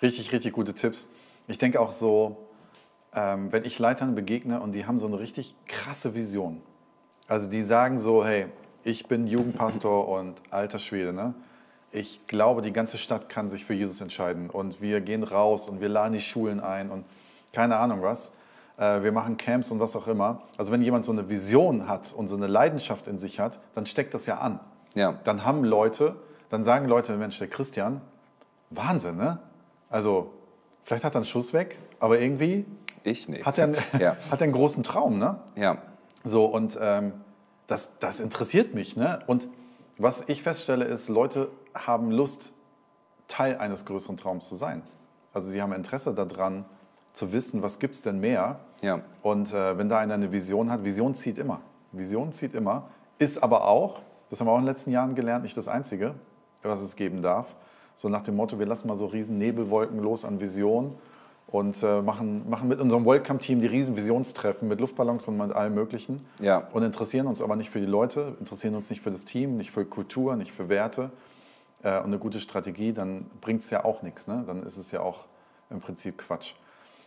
[0.00, 1.06] Richtig, richtig gute Tipps.
[1.48, 2.36] Ich denke auch so,
[3.14, 6.62] ähm, wenn ich Leitern begegne und die haben so eine richtig krasse Vision,
[7.28, 8.46] also die sagen so, hey,
[8.82, 11.34] ich bin Jugendpastor und alter Schwede, ne?
[11.90, 15.80] Ich glaube, die ganze Stadt kann sich für Jesus entscheiden und wir gehen raus und
[15.80, 17.04] wir laden die Schulen ein und
[17.52, 18.32] keine Ahnung was.
[18.76, 20.42] Äh, wir machen Camps und was auch immer.
[20.58, 23.86] Also wenn jemand so eine Vision hat und so eine Leidenschaft in sich hat, dann
[23.86, 24.58] steckt das ja an.
[24.94, 25.14] Ja.
[25.22, 26.16] Dann haben Leute,
[26.50, 28.00] dann sagen Leute, Mensch, der Christian,
[28.70, 29.38] Wahnsinn, ne?
[29.88, 30.32] Also
[30.84, 32.66] vielleicht hat er einen Schuss weg, aber irgendwie
[33.04, 33.46] ich nicht.
[33.46, 34.16] Hat er, einen, ja.
[34.30, 35.38] hat er einen großen Traum, ne?
[35.56, 35.78] Ja.
[36.24, 37.12] So, und ähm,
[37.66, 38.96] das, das interessiert mich.
[38.96, 39.20] Ne?
[39.26, 39.46] Und
[39.98, 42.52] was ich feststelle, ist, Leute haben Lust,
[43.28, 44.82] Teil eines größeren Traums zu sein.
[45.32, 46.64] Also sie haben Interesse daran,
[47.12, 48.58] zu wissen, was gibt es denn mehr.
[48.82, 49.00] Ja.
[49.22, 51.60] Und äh, wenn da einer eine Vision hat, Vision zieht immer.
[51.92, 55.44] Vision zieht immer, ist aber auch, das haben wir auch in den letzten Jahren gelernt,
[55.44, 56.14] nicht das Einzige,
[56.62, 57.46] was es geben darf.
[57.94, 60.94] So nach dem Motto, wir lassen mal so riesen Nebelwolken los an Visionen
[61.46, 65.74] und äh, machen, machen mit unserem Welcome-Team die riesen Visionstreffen mit Luftballons und mit allem
[65.74, 66.26] Möglichen.
[66.40, 66.68] Ja.
[66.72, 69.70] Und interessieren uns aber nicht für die Leute, interessieren uns nicht für das Team, nicht
[69.70, 71.10] für Kultur, nicht für Werte
[71.82, 74.26] äh, und eine gute Strategie, dann bringt es ja auch nichts.
[74.26, 74.44] Ne?
[74.46, 75.26] Dann ist es ja auch
[75.70, 76.54] im Prinzip Quatsch.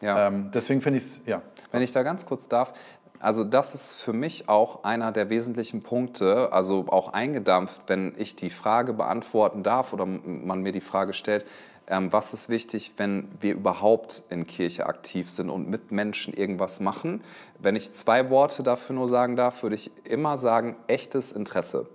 [0.01, 0.27] Ja.
[0.27, 1.41] Ähm, deswegen finde ich es, ja.
[1.71, 2.73] Wenn ich da ganz kurz darf,
[3.19, 8.35] also das ist für mich auch einer der wesentlichen Punkte, also auch eingedampft, wenn ich
[8.35, 11.45] die Frage beantworten darf oder man mir die Frage stellt,
[11.87, 16.79] ähm, was ist wichtig, wenn wir überhaupt in Kirche aktiv sind und mit Menschen irgendwas
[16.79, 17.21] machen.
[17.59, 21.87] Wenn ich zwei Worte dafür nur sagen darf, würde ich immer sagen, echtes Interesse.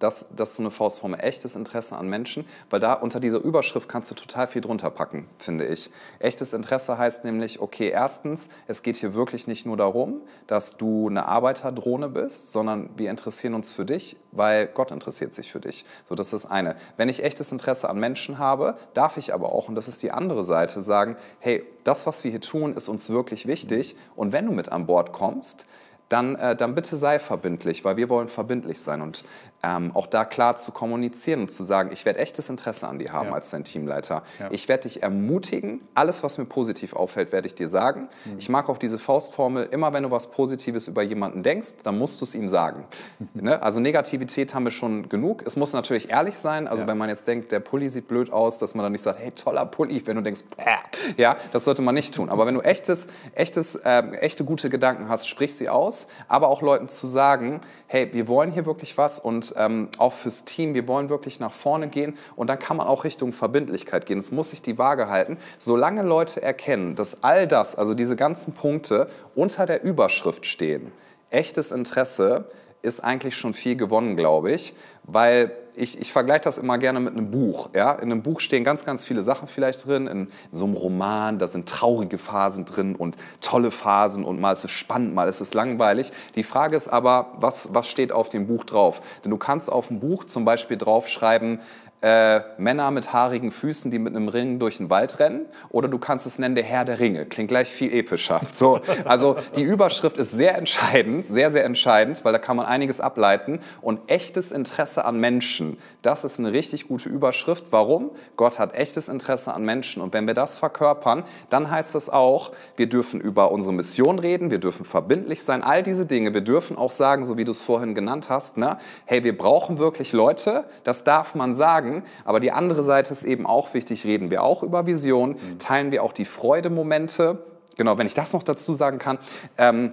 [0.00, 3.88] Das, das ist so eine Faustformel, echtes Interesse an Menschen, weil da unter dieser Überschrift
[3.88, 5.90] kannst du total viel drunter packen, finde ich.
[6.18, 11.08] Echtes Interesse heißt nämlich, okay, erstens, es geht hier wirklich nicht nur darum, dass du
[11.08, 15.84] eine Arbeiterdrohne bist, sondern wir interessieren uns für dich, weil Gott interessiert sich für dich.
[16.08, 16.74] So, das ist das eine.
[16.96, 20.10] Wenn ich echtes Interesse an Menschen habe, darf ich aber auch, und das ist die
[20.10, 23.96] andere Seite, sagen, hey, das, was wir hier tun, ist uns wirklich wichtig.
[24.16, 25.66] Und wenn du mit an Bord kommst,
[26.12, 29.24] dann, äh, dann bitte sei verbindlich, weil wir wollen verbindlich sein und
[29.62, 33.12] ähm, auch da klar zu kommunizieren und zu sagen, ich werde echtes Interesse an dir
[33.12, 33.34] haben ja.
[33.34, 34.22] als dein Teamleiter.
[34.38, 34.48] Ja.
[34.50, 38.08] Ich werde dich ermutigen, alles, was mir positiv auffällt, werde ich dir sagen.
[38.24, 38.38] Mhm.
[38.38, 42.20] Ich mag auch diese Faustformel, immer wenn du was Positives über jemanden denkst, dann musst
[42.20, 42.84] du es ihm sagen.
[43.34, 43.62] ne?
[43.62, 45.42] Also Negativität haben wir schon genug.
[45.46, 46.88] Es muss natürlich ehrlich sein, also ja.
[46.88, 49.30] wenn man jetzt denkt, der Pulli sieht blöd aus, dass man dann nicht sagt, hey,
[49.30, 51.22] toller Pulli, wenn du denkst, Bäh.
[51.22, 52.28] ja, das sollte man nicht tun.
[52.28, 56.62] Aber wenn du echtes, echtes, äh, echte gute Gedanken hast, sprich sie aus aber auch
[56.62, 60.86] Leuten zu sagen, hey, wir wollen hier wirklich was und ähm, auch fürs Team, wir
[60.88, 64.18] wollen wirklich nach vorne gehen und dann kann man auch Richtung Verbindlichkeit gehen.
[64.18, 65.36] Es muss sich die Waage halten.
[65.58, 70.92] Solange Leute erkennen, dass all das, also diese ganzen Punkte unter der Überschrift stehen,
[71.30, 72.46] echtes Interesse,
[72.82, 77.16] ist eigentlich schon viel gewonnen, glaube ich, weil ich, ich vergleiche das immer gerne mit
[77.16, 77.70] einem Buch.
[77.74, 77.92] Ja?
[77.92, 80.06] In einem Buch stehen ganz, ganz viele Sachen vielleicht drin.
[80.06, 84.64] In so einem Roman, da sind traurige Phasen drin und tolle Phasen und mal ist
[84.64, 86.12] es spannend, mal ist es langweilig.
[86.34, 89.00] Die Frage ist aber, was, was steht auf dem Buch drauf?
[89.24, 91.60] Denn du kannst auf dem Buch zum Beispiel draufschreiben,
[92.02, 95.46] äh, Männer mit haarigen Füßen, die mit einem Ring durch den Wald rennen.
[95.70, 97.26] Oder du kannst es nennen, der Herr der Ringe.
[97.26, 98.40] Klingt gleich viel epischer.
[98.62, 103.00] So, also die Überschrift ist sehr entscheidend, sehr, sehr entscheidend, weil da kann man einiges
[103.00, 103.60] ableiten.
[103.80, 107.64] Und echtes Interesse an Menschen, das ist eine richtig gute Überschrift.
[107.70, 108.10] Warum?
[108.36, 110.02] Gott hat echtes Interesse an Menschen.
[110.02, 114.50] Und wenn wir das verkörpern, dann heißt das auch, wir dürfen über unsere Mission reden,
[114.50, 116.34] wir dürfen verbindlich sein, all diese Dinge.
[116.34, 118.78] Wir dürfen auch sagen, so wie du es vorhin genannt hast, ne?
[119.06, 122.04] hey, wir brauchen wirklich Leute, das darf man sagen sagen.
[122.24, 126.02] Aber die andere Seite ist eben auch wichtig, reden wir auch über Vision, teilen wir
[126.02, 127.44] auch die Freudemomente.
[127.76, 129.18] Genau, wenn ich das noch dazu sagen kann,
[129.58, 129.92] ähm,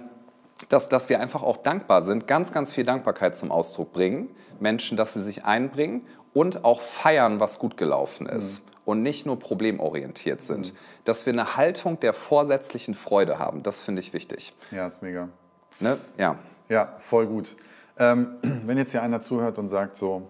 [0.68, 4.96] dass, dass wir einfach auch dankbar sind, ganz, ganz viel Dankbarkeit zum Ausdruck bringen, Menschen,
[4.96, 8.64] dass sie sich einbringen und auch feiern, was gut gelaufen ist.
[8.64, 8.70] Mhm.
[8.86, 10.72] Und nicht nur problemorientiert sind.
[10.72, 10.76] Mhm.
[11.04, 14.52] Dass wir eine Haltung der vorsätzlichen Freude haben, das finde ich wichtig.
[14.72, 15.28] Ja, ist mega.
[15.78, 15.98] Ne?
[16.18, 16.36] Ja.
[16.68, 17.56] Ja, voll gut.
[17.98, 20.28] Ähm, wenn jetzt hier einer zuhört und sagt so,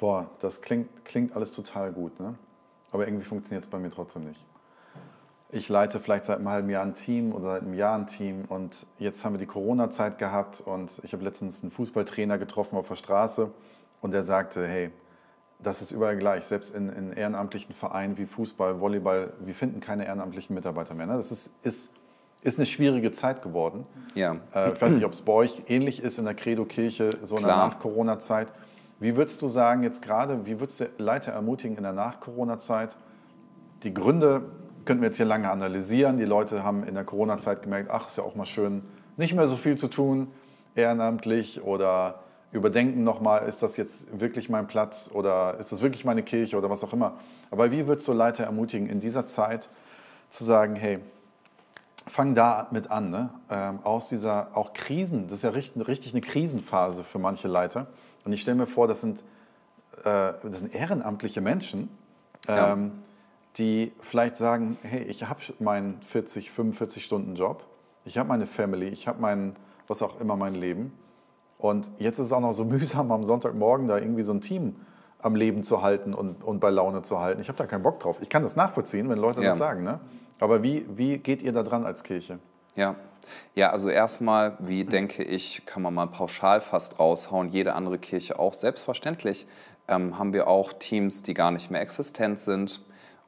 [0.00, 2.34] boah, das klingt, klingt alles total gut, ne?
[2.90, 4.40] aber irgendwie funktioniert es bei mir trotzdem nicht.
[5.52, 8.44] Ich leite vielleicht seit einem halben Jahr ein Team oder seit einem Jahr ein Team
[8.48, 12.88] und jetzt haben wir die Corona-Zeit gehabt und ich habe letztens einen Fußballtrainer getroffen auf
[12.88, 13.50] der Straße
[14.00, 14.90] und der sagte, hey,
[15.58, 20.06] das ist überall gleich, selbst in, in ehrenamtlichen Vereinen wie Fußball, Volleyball, wir finden keine
[20.06, 21.06] ehrenamtlichen Mitarbeiter mehr.
[21.06, 21.16] Ne?
[21.16, 21.92] Das ist, ist,
[22.42, 23.86] ist eine schwierige Zeit geworden.
[24.14, 24.36] Ja.
[24.54, 27.42] Äh, ich weiß nicht, ob es bei euch ähnlich ist in der Credo-Kirche, so in
[27.42, 28.48] der Nach-Corona-Zeit.
[29.00, 32.96] Wie würdest du sagen, jetzt gerade, wie würdest du Leiter ermutigen in der Nach-Corona-Zeit?
[33.82, 34.42] Die Gründe
[34.84, 36.18] könnten wir jetzt hier lange analysieren.
[36.18, 38.82] Die Leute haben in der Corona-Zeit gemerkt, ach, ist ja auch mal schön,
[39.16, 40.28] nicht mehr so viel zu tun,
[40.74, 42.20] ehrenamtlich oder
[42.52, 46.68] überdenken nochmal, ist das jetzt wirklich mein Platz oder ist das wirklich meine Kirche oder
[46.68, 47.14] was auch immer.
[47.50, 49.70] Aber wie würdest du Leiter ermutigen, in dieser Zeit
[50.28, 50.98] zu sagen, hey,
[52.06, 53.30] fang da mit an, ne?
[53.50, 57.86] ähm, aus dieser auch Krisen, das ist ja richtig, richtig eine Krisenphase für manche Leiter.
[58.24, 59.20] Und ich stelle mir vor, das sind,
[59.98, 61.88] äh, das sind ehrenamtliche Menschen,
[62.48, 62.90] ähm, ja.
[63.58, 67.64] die vielleicht sagen, hey, ich habe meinen 40, 45 Stunden Job,
[68.04, 69.56] ich habe meine Family, ich habe mein,
[69.88, 70.92] was auch immer, mein Leben.
[71.58, 74.76] Und jetzt ist es auch noch so mühsam, am Sonntagmorgen da irgendwie so ein Team
[75.22, 77.42] am Leben zu halten und, und bei Laune zu halten.
[77.42, 78.18] Ich habe da keinen Bock drauf.
[78.22, 79.50] Ich kann das nachvollziehen, wenn Leute ja.
[79.50, 79.84] das sagen.
[79.84, 80.00] Ne?
[80.38, 82.38] Aber wie, wie geht ihr da dran als Kirche?
[82.74, 82.96] Ja,
[83.54, 88.38] ja, also erstmal, wie denke ich, kann man mal pauschal fast raushauen, jede andere Kirche
[88.38, 88.54] auch.
[88.54, 89.46] Selbstverständlich
[89.88, 92.80] ähm, haben wir auch Teams, die gar nicht mehr existent sind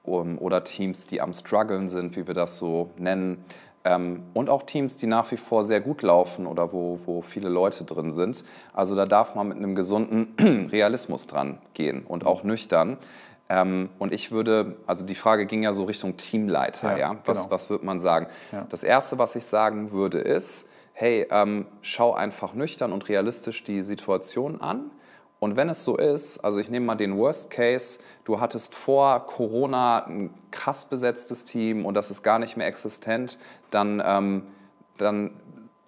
[0.03, 3.45] um, oder Teams, die am Struggeln sind, wie wir das so nennen.
[3.85, 7.49] Ähm, und auch Teams, die nach wie vor sehr gut laufen oder wo, wo viele
[7.49, 8.45] Leute drin sind.
[8.73, 12.99] Also da darf man mit einem gesunden Realismus dran gehen und auch nüchtern.
[13.53, 17.13] Ähm, und ich würde, also die Frage ging ja so Richtung Teamleiter, ja.
[17.13, 17.17] ja?
[17.27, 17.51] Was, genau.
[17.51, 18.29] was würde man sagen?
[18.51, 18.67] Ja.
[18.71, 23.83] Das Erste, was ich sagen würde, ist, hey, ähm, schau einfach nüchtern und realistisch die
[23.83, 24.91] Situation an.
[25.39, 29.27] Und wenn es so ist, also ich nehme mal den Worst Case, du hattest vor
[29.27, 33.39] Corona ein krass besetztes Team und das ist gar nicht mehr existent,
[33.71, 34.45] dann, ähm,
[34.97, 35.33] dann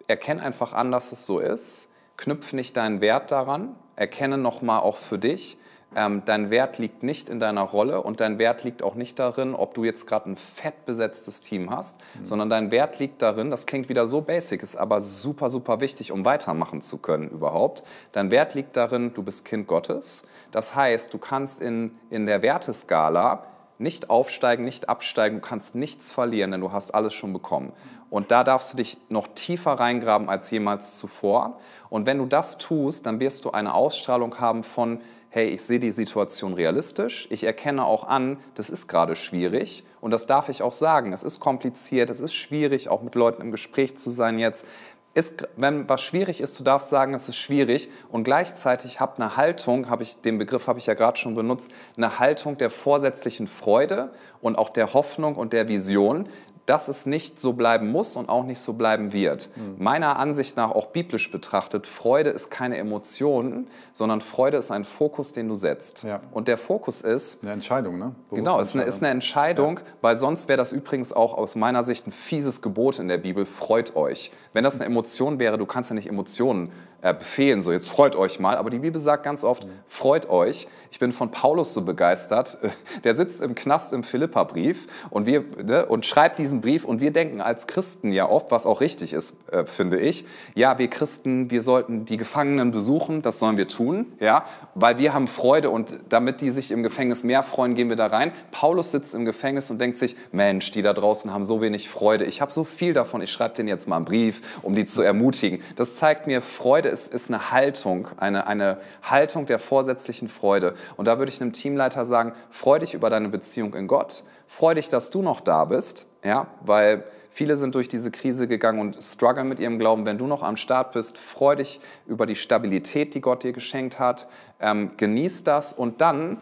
[0.07, 4.99] erkenn einfach an, dass es so ist, knüpf nicht deinen Wert daran, erkenne nochmal auch
[4.99, 5.57] für dich,
[5.97, 9.55] ähm, dein Wert liegt nicht in deiner Rolle und dein Wert liegt auch nicht darin,
[9.55, 12.27] ob du jetzt gerade ein fett besetztes Team hast, mhm.
[12.27, 16.13] sondern dein Wert liegt darin, das klingt wieder so basic, ist aber super, super wichtig,
[16.13, 17.83] um weitermachen zu können überhaupt.
[18.13, 20.27] Dein Wert liegt darin, du bist Kind Gottes.
[20.51, 23.45] Das heißt, du kannst in, in der Werteskala
[23.79, 27.73] nicht aufsteigen, nicht absteigen, du kannst nichts verlieren, denn du hast alles schon bekommen.
[28.09, 31.59] Und da darfst du dich noch tiefer reingraben als jemals zuvor.
[31.91, 35.01] Und wenn du das tust, dann wirst du eine Ausstrahlung haben von,
[35.35, 40.13] hey, ich sehe die Situation realistisch, ich erkenne auch an, das ist gerade schwierig und
[40.13, 41.13] das darf ich auch sagen.
[41.13, 44.65] Es ist kompliziert, es ist schwierig, auch mit Leuten im Gespräch zu sein jetzt.
[45.13, 49.37] Ist, wenn was schwierig ist, du darfst sagen, es ist schwierig und gleichzeitig habe eine
[49.37, 53.49] Haltung, habe ich den Begriff habe ich ja gerade schon benutzt, eine Haltung der vorsätzlichen
[53.49, 56.29] Freude und auch der Hoffnung und der Vision,
[56.67, 59.51] dass es nicht so bleiben muss und auch nicht so bleiben wird.
[59.55, 59.83] Mhm.
[59.83, 65.33] Meiner Ansicht nach, auch biblisch betrachtet, Freude ist keine Emotion, sondern Freude ist ein Fokus,
[65.33, 66.05] den du setzt.
[66.05, 66.21] Ja.
[66.33, 67.43] Und der Fokus ist...
[67.43, 68.15] Eine Entscheidung, ne?
[68.31, 69.85] Bewusste genau, ist eine, ist eine Entscheidung, ja.
[70.01, 73.45] weil sonst wäre das übrigens auch aus meiner Sicht ein fieses Gebot in der Bibel,
[73.45, 74.33] freut euch.
[74.53, 76.73] Wenn das eine Emotion wäre, du kannst ja nicht Emotionen
[77.13, 78.57] befehlen, so jetzt freut euch mal.
[78.57, 80.69] Aber die Bibel sagt ganz oft, freut euch.
[80.91, 82.57] Ich bin von Paulus so begeistert.
[83.05, 87.41] Der sitzt im Knast im Philippa-Brief und, ne, und schreibt diesen Brief und wir denken
[87.41, 91.63] als Christen ja oft, was auch richtig ist, äh, finde ich, ja, wir Christen, wir
[91.63, 96.41] sollten die Gefangenen besuchen, das sollen wir tun, ja, weil wir haben Freude und damit
[96.41, 98.33] die sich im Gefängnis mehr freuen, gehen wir da rein.
[98.51, 102.25] Paulus sitzt im Gefängnis und denkt sich, Mensch, die da draußen haben so wenig Freude.
[102.25, 105.03] Ich habe so viel davon, ich schreibe denen jetzt mal einen Brief, um die zu
[105.03, 105.61] ermutigen.
[105.77, 110.75] Das zeigt mir, Freude ist, ist eine Haltung, eine, eine Haltung der vorsätzlichen Freude.
[110.97, 114.75] Und da würde ich einem Teamleiter sagen, freu dich über deine Beziehung in Gott, freu
[114.75, 119.03] dich, dass du noch da bist, ja, weil viele sind durch diese Krise gegangen und
[119.03, 120.07] strugglen mit ihrem Glauben.
[120.07, 123.99] Wenn du noch am Start bist, freu dich über die Stabilität, die Gott dir geschenkt
[123.99, 124.29] hat,
[124.61, 126.39] ähm, genieß das und dann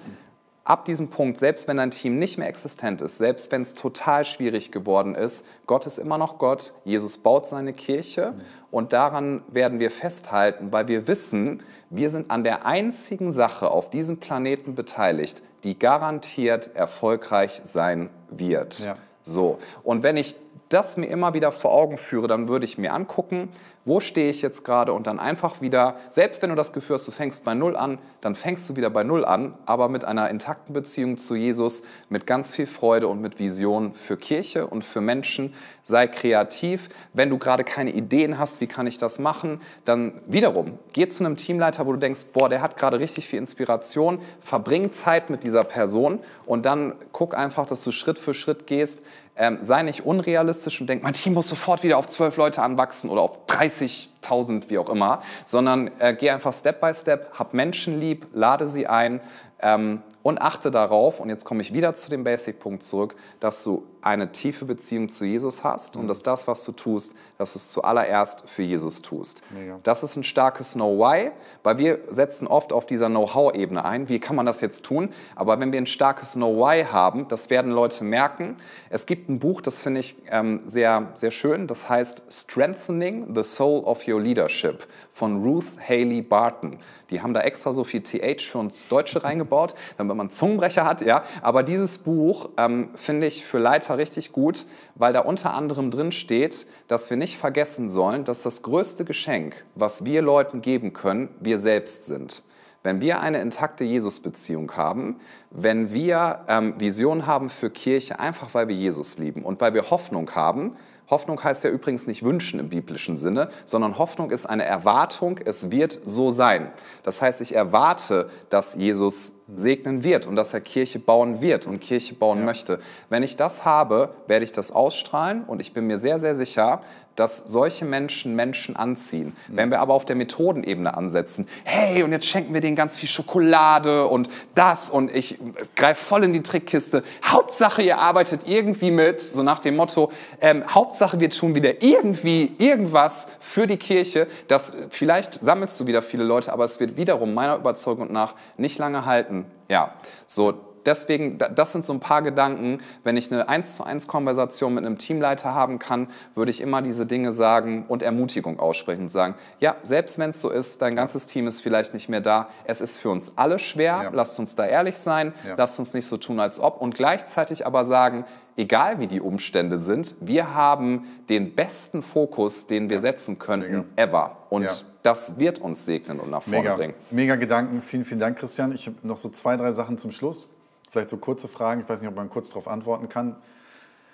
[0.65, 4.25] ab diesem Punkt, selbst wenn dein Team nicht mehr existent ist, selbst wenn es total
[4.25, 8.35] schwierig geworden ist, Gott ist immer noch Gott, Jesus baut seine Kirche
[8.71, 13.91] und daran werden wir festhalten, weil wir wissen, wir sind an der einzigen Sache auf
[13.91, 18.81] diesem Planeten beteiligt, die garantiert erfolgreich sein wird.
[18.81, 18.97] Ja.
[19.23, 20.37] So, und wenn ich
[20.69, 23.51] das mir immer wieder vor Augen führe, dann würde ich mir angucken,
[23.85, 27.07] wo stehe ich jetzt gerade und dann einfach wieder, selbst wenn du das Gefühl hast,
[27.07, 30.31] du fängst bei Null an, dann fängst du wieder bei Null an, aber mit einer
[30.31, 35.01] intakten Beziehung zu Jesus, mit ganz viel Freude und mit Vision für Kirche und für
[35.01, 35.55] Menschen.
[35.83, 36.89] Sei kreativ.
[37.13, 41.25] Wenn du gerade keine Ideen hast, wie kann ich das machen, dann wiederum, geh zu
[41.25, 45.43] einem Teamleiter, wo du denkst, boah, der hat gerade richtig viel Inspiration, verbring Zeit mit
[45.43, 49.03] dieser Person und dann guck einfach, dass du Schritt für Schritt gehst,
[49.37, 53.11] ähm, sei nicht unrealistisch und denk, mein Team muss sofort wieder auf zwölf Leute anwachsen
[53.11, 57.99] oder auf 30.000, wie auch immer, sondern äh, geh einfach Step by Step, hab Menschen
[57.99, 59.21] lieb, lade sie ein
[59.61, 63.87] ähm, und achte darauf, und jetzt komme ich wieder zu dem Basic-Punkt zurück, dass du
[64.03, 66.03] eine tiefe Beziehung zu Jesus hast mhm.
[66.03, 69.43] und dass das, was du tust, dass du es zuallererst für Jesus tust.
[69.51, 69.79] Mega.
[69.83, 71.31] Das ist ein starkes Know-Why,
[71.63, 74.09] weil wir setzen oft auf dieser Know-how-Ebene ein.
[74.09, 75.11] Wie kann man das jetzt tun?
[75.35, 78.57] Aber wenn wir ein starkes Know-Why haben, das werden Leute merken.
[78.91, 83.43] Es gibt ein Buch, das finde ich ähm, sehr, sehr schön, das heißt Strengthening the
[83.43, 86.79] Soul of Your Leadership von Ruth Haley Barton.
[87.11, 91.03] Die haben da extra so viel TH für uns Deutsche reingebaut, damit man Zungenbrecher hat.
[91.03, 91.25] Ja?
[91.43, 95.91] Aber dieses Buch ähm, finde ich für Leiter Leiter richtig gut, weil da unter anderem
[95.91, 100.93] drin steht, dass wir nicht vergessen sollen, dass das größte Geschenk, was wir Leuten geben
[100.93, 102.43] können, wir selbst sind.
[102.83, 108.67] Wenn wir eine intakte Jesus-Beziehung haben, wenn wir ähm, Vision haben für Kirche, einfach weil
[108.67, 110.77] wir Jesus lieben und weil wir Hoffnung haben,
[111.09, 115.71] Hoffnung heißt ja übrigens nicht wünschen im biblischen Sinne, sondern Hoffnung ist eine Erwartung, es
[115.71, 116.71] wird so sein.
[117.03, 121.81] Das heißt, ich erwarte, dass Jesus segnen wird und dass er Kirche bauen wird und
[121.81, 122.45] Kirche bauen ja.
[122.45, 122.81] möchte.
[123.09, 126.83] Wenn ich das habe, werde ich das ausstrahlen und ich bin mir sehr, sehr sicher,
[127.17, 129.37] dass solche Menschen Menschen anziehen.
[129.49, 129.57] Mhm.
[129.57, 133.09] Wenn wir aber auf der Methodenebene ansetzen, hey, und jetzt schenken wir denen ganz viel
[133.09, 135.39] Schokolade und das und ich
[135.77, 137.03] greife voll in die Trickkiste.
[137.25, 142.53] Hauptsache, ihr arbeitet irgendwie mit, so nach dem Motto, ähm, Hauptsache, wir tun wieder irgendwie
[142.59, 144.27] irgendwas für die Kirche.
[144.49, 148.79] Das, vielleicht sammelst du wieder viele Leute, aber es wird wiederum meiner Überzeugung nach nicht
[148.79, 149.32] lange halten.
[149.69, 149.95] Ja,
[150.27, 152.81] so deswegen, das sind so ein paar Gedanken.
[153.05, 156.83] Wenn ich eine 1 zu 1 Konversation mit einem Teamleiter haben kann, würde ich immer
[156.83, 160.97] diese Dinge sagen und Ermutigung aussprechen und sagen, ja, selbst wenn es so ist, dein
[160.97, 164.11] ganzes Team ist vielleicht nicht mehr da, es ist für uns alle schwer, ja.
[164.13, 165.55] lasst uns da ehrlich sein, ja.
[165.57, 168.25] lasst uns nicht so tun, als ob und gleichzeitig aber sagen,
[168.57, 174.39] egal wie die Umstände sind, wir haben den besten Fokus, den wir setzen könnten, ever.
[174.51, 174.71] Und ja.
[175.03, 176.77] das wird uns segnen und nach vorne Mega.
[176.77, 176.95] bringen.
[177.11, 177.83] Mega Gedanken.
[177.83, 178.73] Vielen, vielen Dank, Christian.
[178.73, 180.51] Ich habe noch so zwei, drei Sachen zum Schluss.
[180.91, 181.81] Vielleicht so kurze Fragen.
[181.81, 183.37] Ich weiß nicht, ob man kurz darauf antworten kann.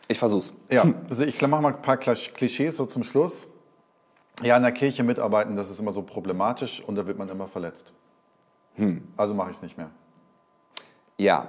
[0.06, 0.54] Ich versuch's.
[0.70, 3.46] Ja, also ich mache mal ein paar Klischees so zum Schluss.
[4.42, 7.48] Ja, in der Kirche mitarbeiten, das ist immer so problematisch und da wird man immer
[7.48, 7.92] verletzt.
[8.76, 9.02] Hm.
[9.16, 9.90] Also mache ich es nicht mehr.
[11.16, 11.48] Ja,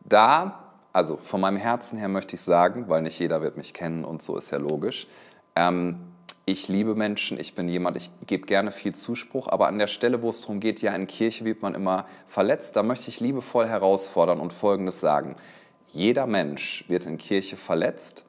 [0.00, 0.63] da,
[0.94, 4.22] also von meinem Herzen her möchte ich sagen, weil nicht jeder wird mich kennen und
[4.22, 5.08] so ist ja logisch.
[5.56, 5.96] Ähm,
[6.46, 10.22] ich liebe Menschen, ich bin jemand, ich gebe gerne viel Zuspruch, aber an der Stelle,
[10.22, 13.66] wo es darum geht, ja, in Kirche wird man immer verletzt, da möchte ich liebevoll
[13.66, 15.34] herausfordern und Folgendes sagen.
[15.88, 18.24] Jeder Mensch wird in Kirche verletzt,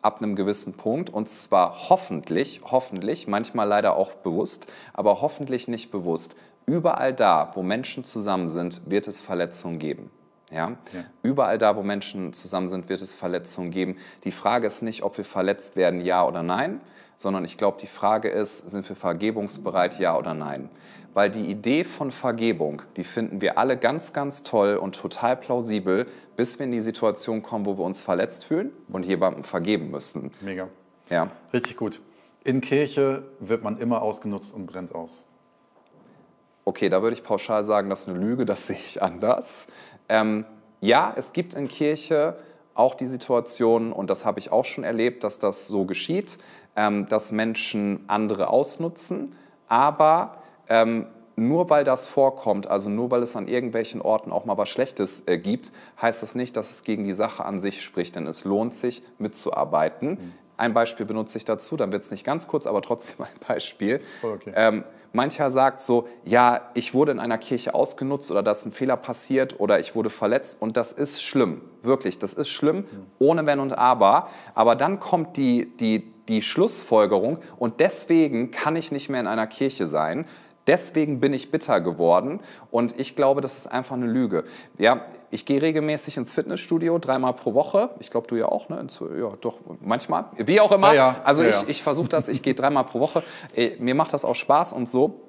[0.00, 5.90] ab einem gewissen Punkt, und zwar hoffentlich, hoffentlich, manchmal leider auch bewusst, aber hoffentlich nicht
[5.90, 6.34] bewusst.
[6.66, 10.10] Überall da, wo Menschen zusammen sind, wird es Verletzungen geben.
[10.50, 10.76] Ja?
[10.92, 11.04] ja?
[11.22, 13.96] Überall da, wo Menschen zusammen sind, wird es Verletzungen geben.
[14.24, 16.80] Die Frage ist nicht, ob wir verletzt werden, ja oder nein,
[17.16, 20.68] sondern ich glaube, die Frage ist, sind wir vergebungsbereit, ja oder nein?
[21.14, 26.06] Weil die Idee von Vergebung, die finden wir alle ganz, ganz toll und total plausibel,
[26.36, 30.32] bis wir in die Situation kommen, wo wir uns verletzt fühlen und jemandem vergeben müssen.
[30.40, 30.68] Mega.
[31.10, 31.30] Ja.
[31.52, 32.00] Richtig gut.
[32.42, 35.22] In Kirche wird man immer ausgenutzt und brennt aus.
[36.66, 39.66] Okay, da würde ich pauschal sagen, das ist eine Lüge, das sehe ich anders.
[40.08, 40.44] Ähm,
[40.80, 42.36] ja, es gibt in Kirche
[42.74, 46.38] auch die Situation, und das habe ich auch schon erlebt, dass das so geschieht,
[46.76, 49.36] ähm, dass Menschen andere ausnutzen,
[49.68, 50.38] aber
[50.68, 54.68] ähm, nur weil das vorkommt, also nur weil es an irgendwelchen Orten auch mal was
[54.68, 58.26] Schlechtes äh, gibt, heißt das nicht, dass es gegen die Sache an sich spricht, denn
[58.26, 60.10] es lohnt sich mitzuarbeiten.
[60.10, 60.32] Mhm.
[60.56, 64.00] Ein Beispiel benutze ich dazu, dann wird es nicht ganz kurz, aber trotzdem ein Beispiel.
[64.22, 64.52] okay.
[64.54, 68.72] Ähm, mancher sagt so, ja, ich wurde in einer Kirche ausgenutzt oder da ist ein
[68.72, 72.84] Fehler passiert oder ich wurde verletzt und das ist schlimm, wirklich, das ist schlimm,
[73.18, 74.28] ohne Wenn und Aber.
[74.54, 79.46] Aber dann kommt die, die, die Schlussfolgerung und deswegen kann ich nicht mehr in einer
[79.46, 80.26] Kirche sein.
[80.66, 82.40] Deswegen bin ich bitter geworden
[82.70, 84.44] und ich glaube, das ist einfach eine Lüge.
[84.78, 87.90] Ja, ich gehe regelmäßig ins Fitnessstudio, dreimal pro Woche.
[87.98, 88.86] Ich glaube, du ja auch, ne?
[89.18, 90.26] Ja, doch, manchmal.
[90.36, 90.88] Wie auch immer.
[90.88, 91.20] Ja, ja.
[91.24, 93.24] Also Ja, ich, ich versuche das, ich gehe dreimal pro Woche.
[93.54, 95.23] Äh, Mir macht das auch Spaß und so.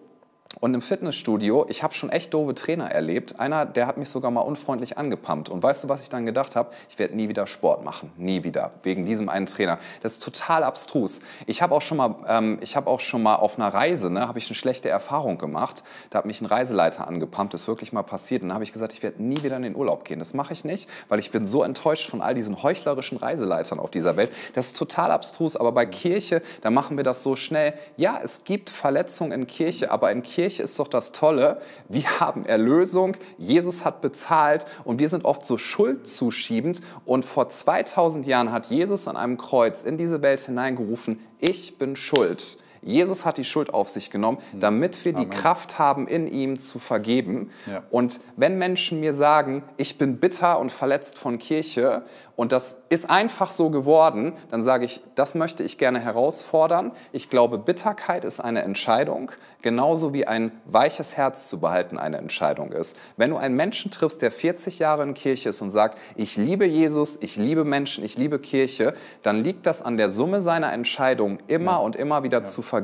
[0.61, 3.39] Und im Fitnessstudio, ich habe schon echt doofe Trainer erlebt.
[3.39, 5.49] Einer, der hat mich sogar mal unfreundlich angepumpt.
[5.49, 6.71] Und weißt du, was ich dann gedacht habe?
[6.89, 8.11] Ich werde nie wieder Sport machen.
[8.17, 8.71] Nie wieder.
[8.83, 9.79] Wegen diesem einen Trainer.
[10.01, 11.21] Das ist total abstrus.
[11.45, 14.37] Ich habe auch schon mal, ähm, ich auch schon mal auf einer Reise, ne, habe
[14.37, 15.83] ich eine schlechte Erfahrung gemacht.
[16.09, 17.53] Da hat mich ein Reiseleiter angepumpt.
[17.53, 18.41] Das ist wirklich mal passiert.
[18.41, 20.19] Und dann habe ich gesagt, ich werde nie wieder in den Urlaub gehen.
[20.19, 23.91] Das mache ich nicht, weil ich bin so enttäuscht von all diesen heuchlerischen Reiseleitern auf
[23.91, 24.31] dieser Welt.
[24.53, 25.55] Das ist total abstrus.
[25.55, 27.73] Aber bei Kirche, da machen wir das so schnell.
[27.97, 32.45] Ja, es gibt Verletzungen in Kirche, aber in Kirche ist doch das Tolle, wir haben
[32.45, 36.81] Erlösung, Jesus hat bezahlt und wir sind oft so schuldzuschiebend.
[37.05, 41.95] Und vor 2000 Jahren hat Jesus an einem Kreuz in diese Welt hineingerufen, ich bin
[41.95, 42.57] schuld.
[42.85, 45.29] Jesus hat die Schuld auf sich genommen, damit wir die Amen.
[45.31, 47.49] Kraft haben, in ihm zu vergeben.
[47.65, 47.83] Ja.
[47.89, 52.03] Und wenn Menschen mir sagen, ich bin bitter und verletzt von Kirche
[52.35, 56.91] und das ist einfach so geworden, dann sage ich, das möchte ich gerne herausfordern.
[57.11, 59.31] Ich glaube, Bitterkeit ist eine Entscheidung,
[59.61, 62.99] genauso wie ein weiches Herz zu behalten eine Entscheidung ist.
[63.17, 66.65] Wenn du einen Menschen triffst, der 40 Jahre in Kirche ist und sagt, ich liebe
[66.65, 71.39] Jesus, ich liebe Menschen, ich liebe Kirche, dann liegt das an der Summe seiner Entscheidungen,
[71.47, 72.74] immer und immer wieder zu vergeben,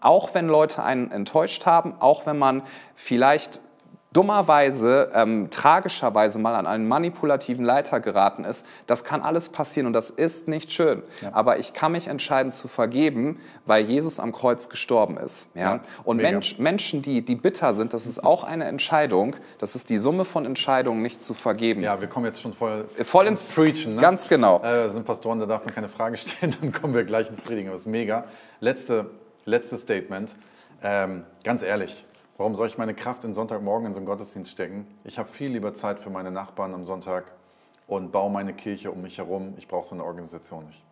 [0.00, 2.62] auch wenn Leute einen enttäuscht haben, auch wenn man
[2.94, 3.60] vielleicht
[4.14, 9.92] dummerweise, ähm, tragischerweise mal an einen manipulativen Leiter geraten ist, das kann alles passieren und
[9.92, 11.02] das ist nicht schön.
[11.32, 15.50] Aber ich kann mich entscheiden zu vergeben, weil Jesus am Kreuz gestorben ist.
[15.54, 15.60] Ja?
[15.60, 16.24] Ja, und.
[16.24, 19.36] Mensch, Menschen, die, die bitter sind, das ist auch eine Entscheidung.
[19.58, 21.82] Das ist die Summe von Entscheidungen, nicht zu vergeben.
[21.82, 23.96] Ja, wir kommen jetzt schon voll, Voll ins Preachen.
[23.96, 24.00] Ne?
[24.00, 24.62] Ganz genau.
[24.62, 27.70] Äh, sind Pastoren, da darf man keine Frage stellen, dann kommen wir gleich ins Predigen.
[27.70, 28.24] Das ist mega.
[28.60, 29.10] Letzte,
[29.44, 30.34] letztes Statement.
[30.82, 32.04] Ähm, ganz ehrlich,
[32.36, 34.86] warum soll ich meine Kraft in Sonntagmorgen in so einen Gottesdienst stecken?
[35.04, 37.24] Ich habe viel lieber Zeit für meine Nachbarn am Sonntag
[37.86, 39.54] und baue meine Kirche um mich herum.
[39.58, 40.82] Ich brauche so eine Organisation nicht.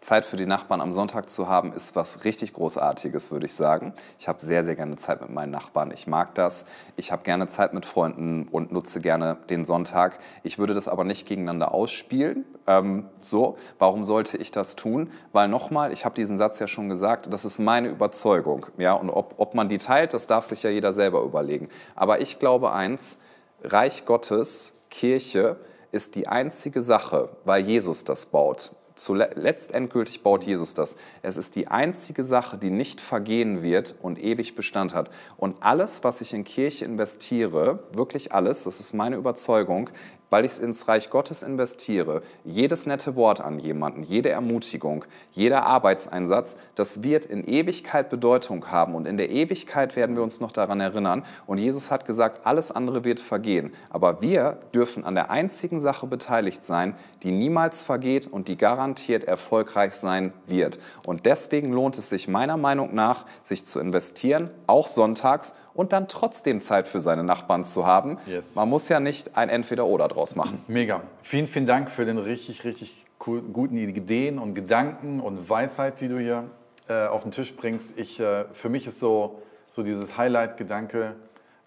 [0.00, 3.92] Zeit für die Nachbarn am Sonntag zu haben, ist was richtig Großartiges, würde ich sagen.
[4.18, 5.90] Ich habe sehr, sehr gerne Zeit mit meinen Nachbarn.
[5.90, 6.64] Ich mag das.
[6.96, 10.18] Ich habe gerne Zeit mit Freunden und nutze gerne den Sonntag.
[10.44, 12.44] Ich würde das aber nicht gegeneinander ausspielen.
[12.68, 15.10] Ähm, so, warum sollte ich das tun?
[15.32, 18.66] Weil nochmal, ich habe diesen Satz ja schon gesagt, das ist meine Überzeugung.
[18.78, 21.68] Ja, und ob, ob man die teilt, das darf sich ja jeder selber überlegen.
[21.96, 23.18] Aber ich glaube eins,
[23.64, 25.56] Reich Gottes, Kirche,
[25.90, 28.75] ist die einzige Sache, weil Jesus das baut.
[28.96, 30.96] Zuletzt letztendgültig baut Jesus das.
[31.20, 35.10] Es ist die einzige Sache, die nicht vergehen wird und ewig Bestand hat.
[35.36, 39.90] Und alles, was ich in Kirche investiere, wirklich alles, das ist meine Überzeugung,
[40.30, 45.64] weil ich es ins Reich Gottes investiere, jedes nette Wort an jemanden, jede Ermutigung, jeder
[45.64, 50.52] Arbeitseinsatz, das wird in Ewigkeit Bedeutung haben und in der Ewigkeit werden wir uns noch
[50.52, 51.24] daran erinnern.
[51.46, 53.72] Und Jesus hat gesagt, alles andere wird vergehen.
[53.90, 59.24] Aber wir dürfen an der einzigen Sache beteiligt sein, die niemals vergeht und die garantiert
[59.24, 60.78] erfolgreich sein wird.
[61.04, 66.08] Und deswegen lohnt es sich meiner Meinung nach, sich zu investieren, auch sonntags und dann
[66.08, 68.18] trotzdem Zeit für seine Nachbarn zu haben.
[68.26, 68.54] Yes.
[68.54, 70.62] Man muss ja nicht ein Entweder-Oder draus machen.
[70.68, 71.02] Mega.
[71.22, 76.08] Vielen, vielen Dank für den richtig, richtig cool, guten Ideen und Gedanken und Weisheit, die
[76.08, 76.44] du hier
[76.88, 77.98] äh, auf den Tisch bringst.
[77.98, 81.14] Ich, äh, für mich ist so, so dieses Highlight-Gedanke,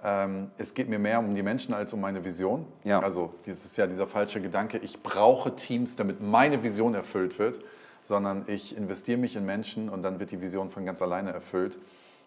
[0.03, 2.65] ähm, es geht mir mehr um die Menschen als um meine Vision.
[2.83, 3.01] Ja.
[3.01, 7.59] Also dieses ja dieser falsche Gedanke, ich brauche Teams, damit meine Vision erfüllt wird,
[8.03, 11.77] sondern ich investiere mich in Menschen und dann wird die Vision von ganz alleine erfüllt.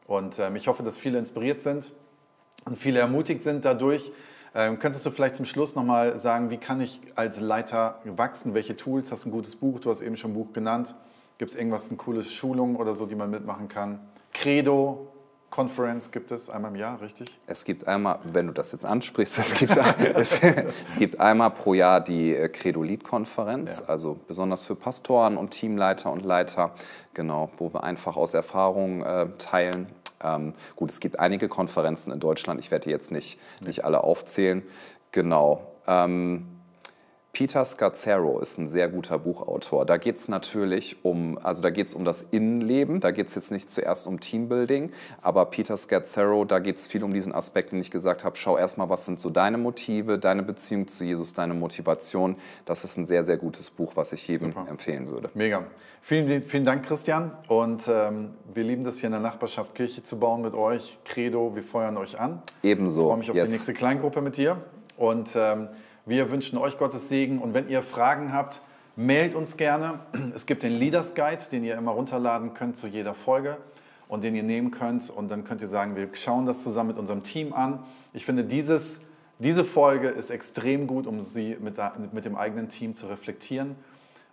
[0.07, 1.93] Und ähm, ich hoffe, dass viele inspiriert sind
[2.65, 4.13] und viele ermutigt sind dadurch.
[4.55, 8.55] Ähm, könntest du vielleicht zum Schluss nochmal sagen, wie kann ich als Leiter wachsen?
[8.55, 9.11] Welche Tools?
[9.11, 9.81] Hast du ein gutes Buch?
[9.81, 10.95] Du hast eben schon ein Buch genannt.
[11.39, 14.01] Gibt es irgendwas, eine coole Schulung oder so, die man mitmachen kann?
[14.35, 15.12] Credo,
[15.53, 17.29] Conference gibt es einmal im Jahr, richtig?
[17.47, 19.77] Es gibt einmal, wenn du das jetzt ansprichst, es gibt,
[20.15, 20.41] es,
[20.89, 23.85] es gibt einmal pro Jahr die äh, Credo-Lead-Konferenz, Ja.
[23.93, 26.73] also besonders für Pastoren und Teamleiter und Leiter,
[27.13, 29.89] genau, wo wir einfach aus Erfahrung äh, teilen.
[30.25, 34.03] Ähm, gut, es gibt einige Konferenzen in Deutschland, ich werde die jetzt nicht, nicht alle
[34.05, 34.63] aufzählen.
[35.11, 35.67] Genau.
[35.87, 36.47] Ähm,
[37.33, 39.87] Peter Scazzaro ist ein sehr guter Buchautor.
[39.87, 43.35] Da geht es natürlich um, also da geht es um das Innenleben, da geht es
[43.35, 47.72] jetzt nicht zuerst um Teambuilding, aber Peter Scazzaro, da geht es viel um diesen Aspekt,
[47.72, 51.33] den ich gesagt habe, schau erstmal, was sind so deine Motive, deine Beziehung zu Jesus,
[51.33, 52.37] deine Motivation.
[52.66, 54.68] Das ist ein sehr, sehr gutes Buch, was ich jedem Super.
[54.68, 55.30] empfehlen würde.
[55.33, 55.64] Mega.
[56.03, 57.30] Vielen, vielen Dank, Christian.
[57.49, 60.99] Und ähm, wir lieben das hier in der Nachbarschaft Kirche zu bauen mit euch.
[61.05, 62.43] Credo, wir feuern euch an.
[62.62, 63.03] Ebenso.
[63.03, 63.47] Ich freue mich auf yes.
[63.47, 64.59] die nächste Kleingruppe mit dir.
[64.99, 65.68] Und ähm,
[66.05, 68.61] wir wünschen euch Gottes Segen und wenn ihr Fragen habt,
[68.97, 70.01] mailt uns gerne.
[70.35, 73.59] Es gibt den Leaders Guide, den ihr immer runterladen könnt zu jeder Folge
[74.09, 75.11] und den ihr nehmen könnt.
[75.11, 77.85] Und dann könnt ihr sagen, wir schauen das zusammen mit unserem Team an.
[78.13, 79.03] Ich finde, dieses,
[79.39, 81.77] diese Folge ist extrem gut, um sie mit,
[82.13, 83.77] mit dem eigenen Team zu reflektieren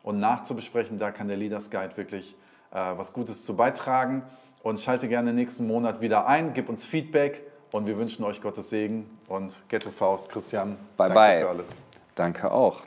[0.01, 0.97] und nachzubesprechen.
[0.97, 2.35] Da kann der Leaders Guide wirklich
[2.71, 4.23] äh, was Gutes zu beitragen.
[4.63, 8.69] Und schalte gerne nächsten Monat wieder ein, gib uns Feedback und wir wünschen euch Gottes
[8.69, 10.77] Segen und Ghetto Faust, Christian.
[10.97, 11.39] Bye danke bye.
[11.41, 11.69] für alles.
[12.15, 12.81] Danke auch.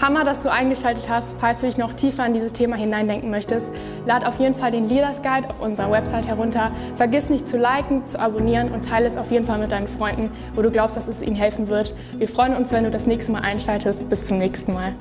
[0.00, 1.36] Hammer, dass du eingeschaltet hast.
[1.38, 3.70] Falls du dich noch tiefer in dieses Thema hineindenken möchtest,
[4.06, 6.72] lad auf jeden Fall den Leaders Guide auf unserer Website herunter.
[6.96, 10.32] Vergiss nicht zu liken, zu abonnieren und teile es auf jeden Fall mit deinen Freunden,
[10.54, 11.94] wo du glaubst, dass es ihnen helfen wird.
[12.16, 14.08] Wir freuen uns, wenn du das nächste Mal einschaltest.
[14.08, 14.94] Bis zum nächsten Mal.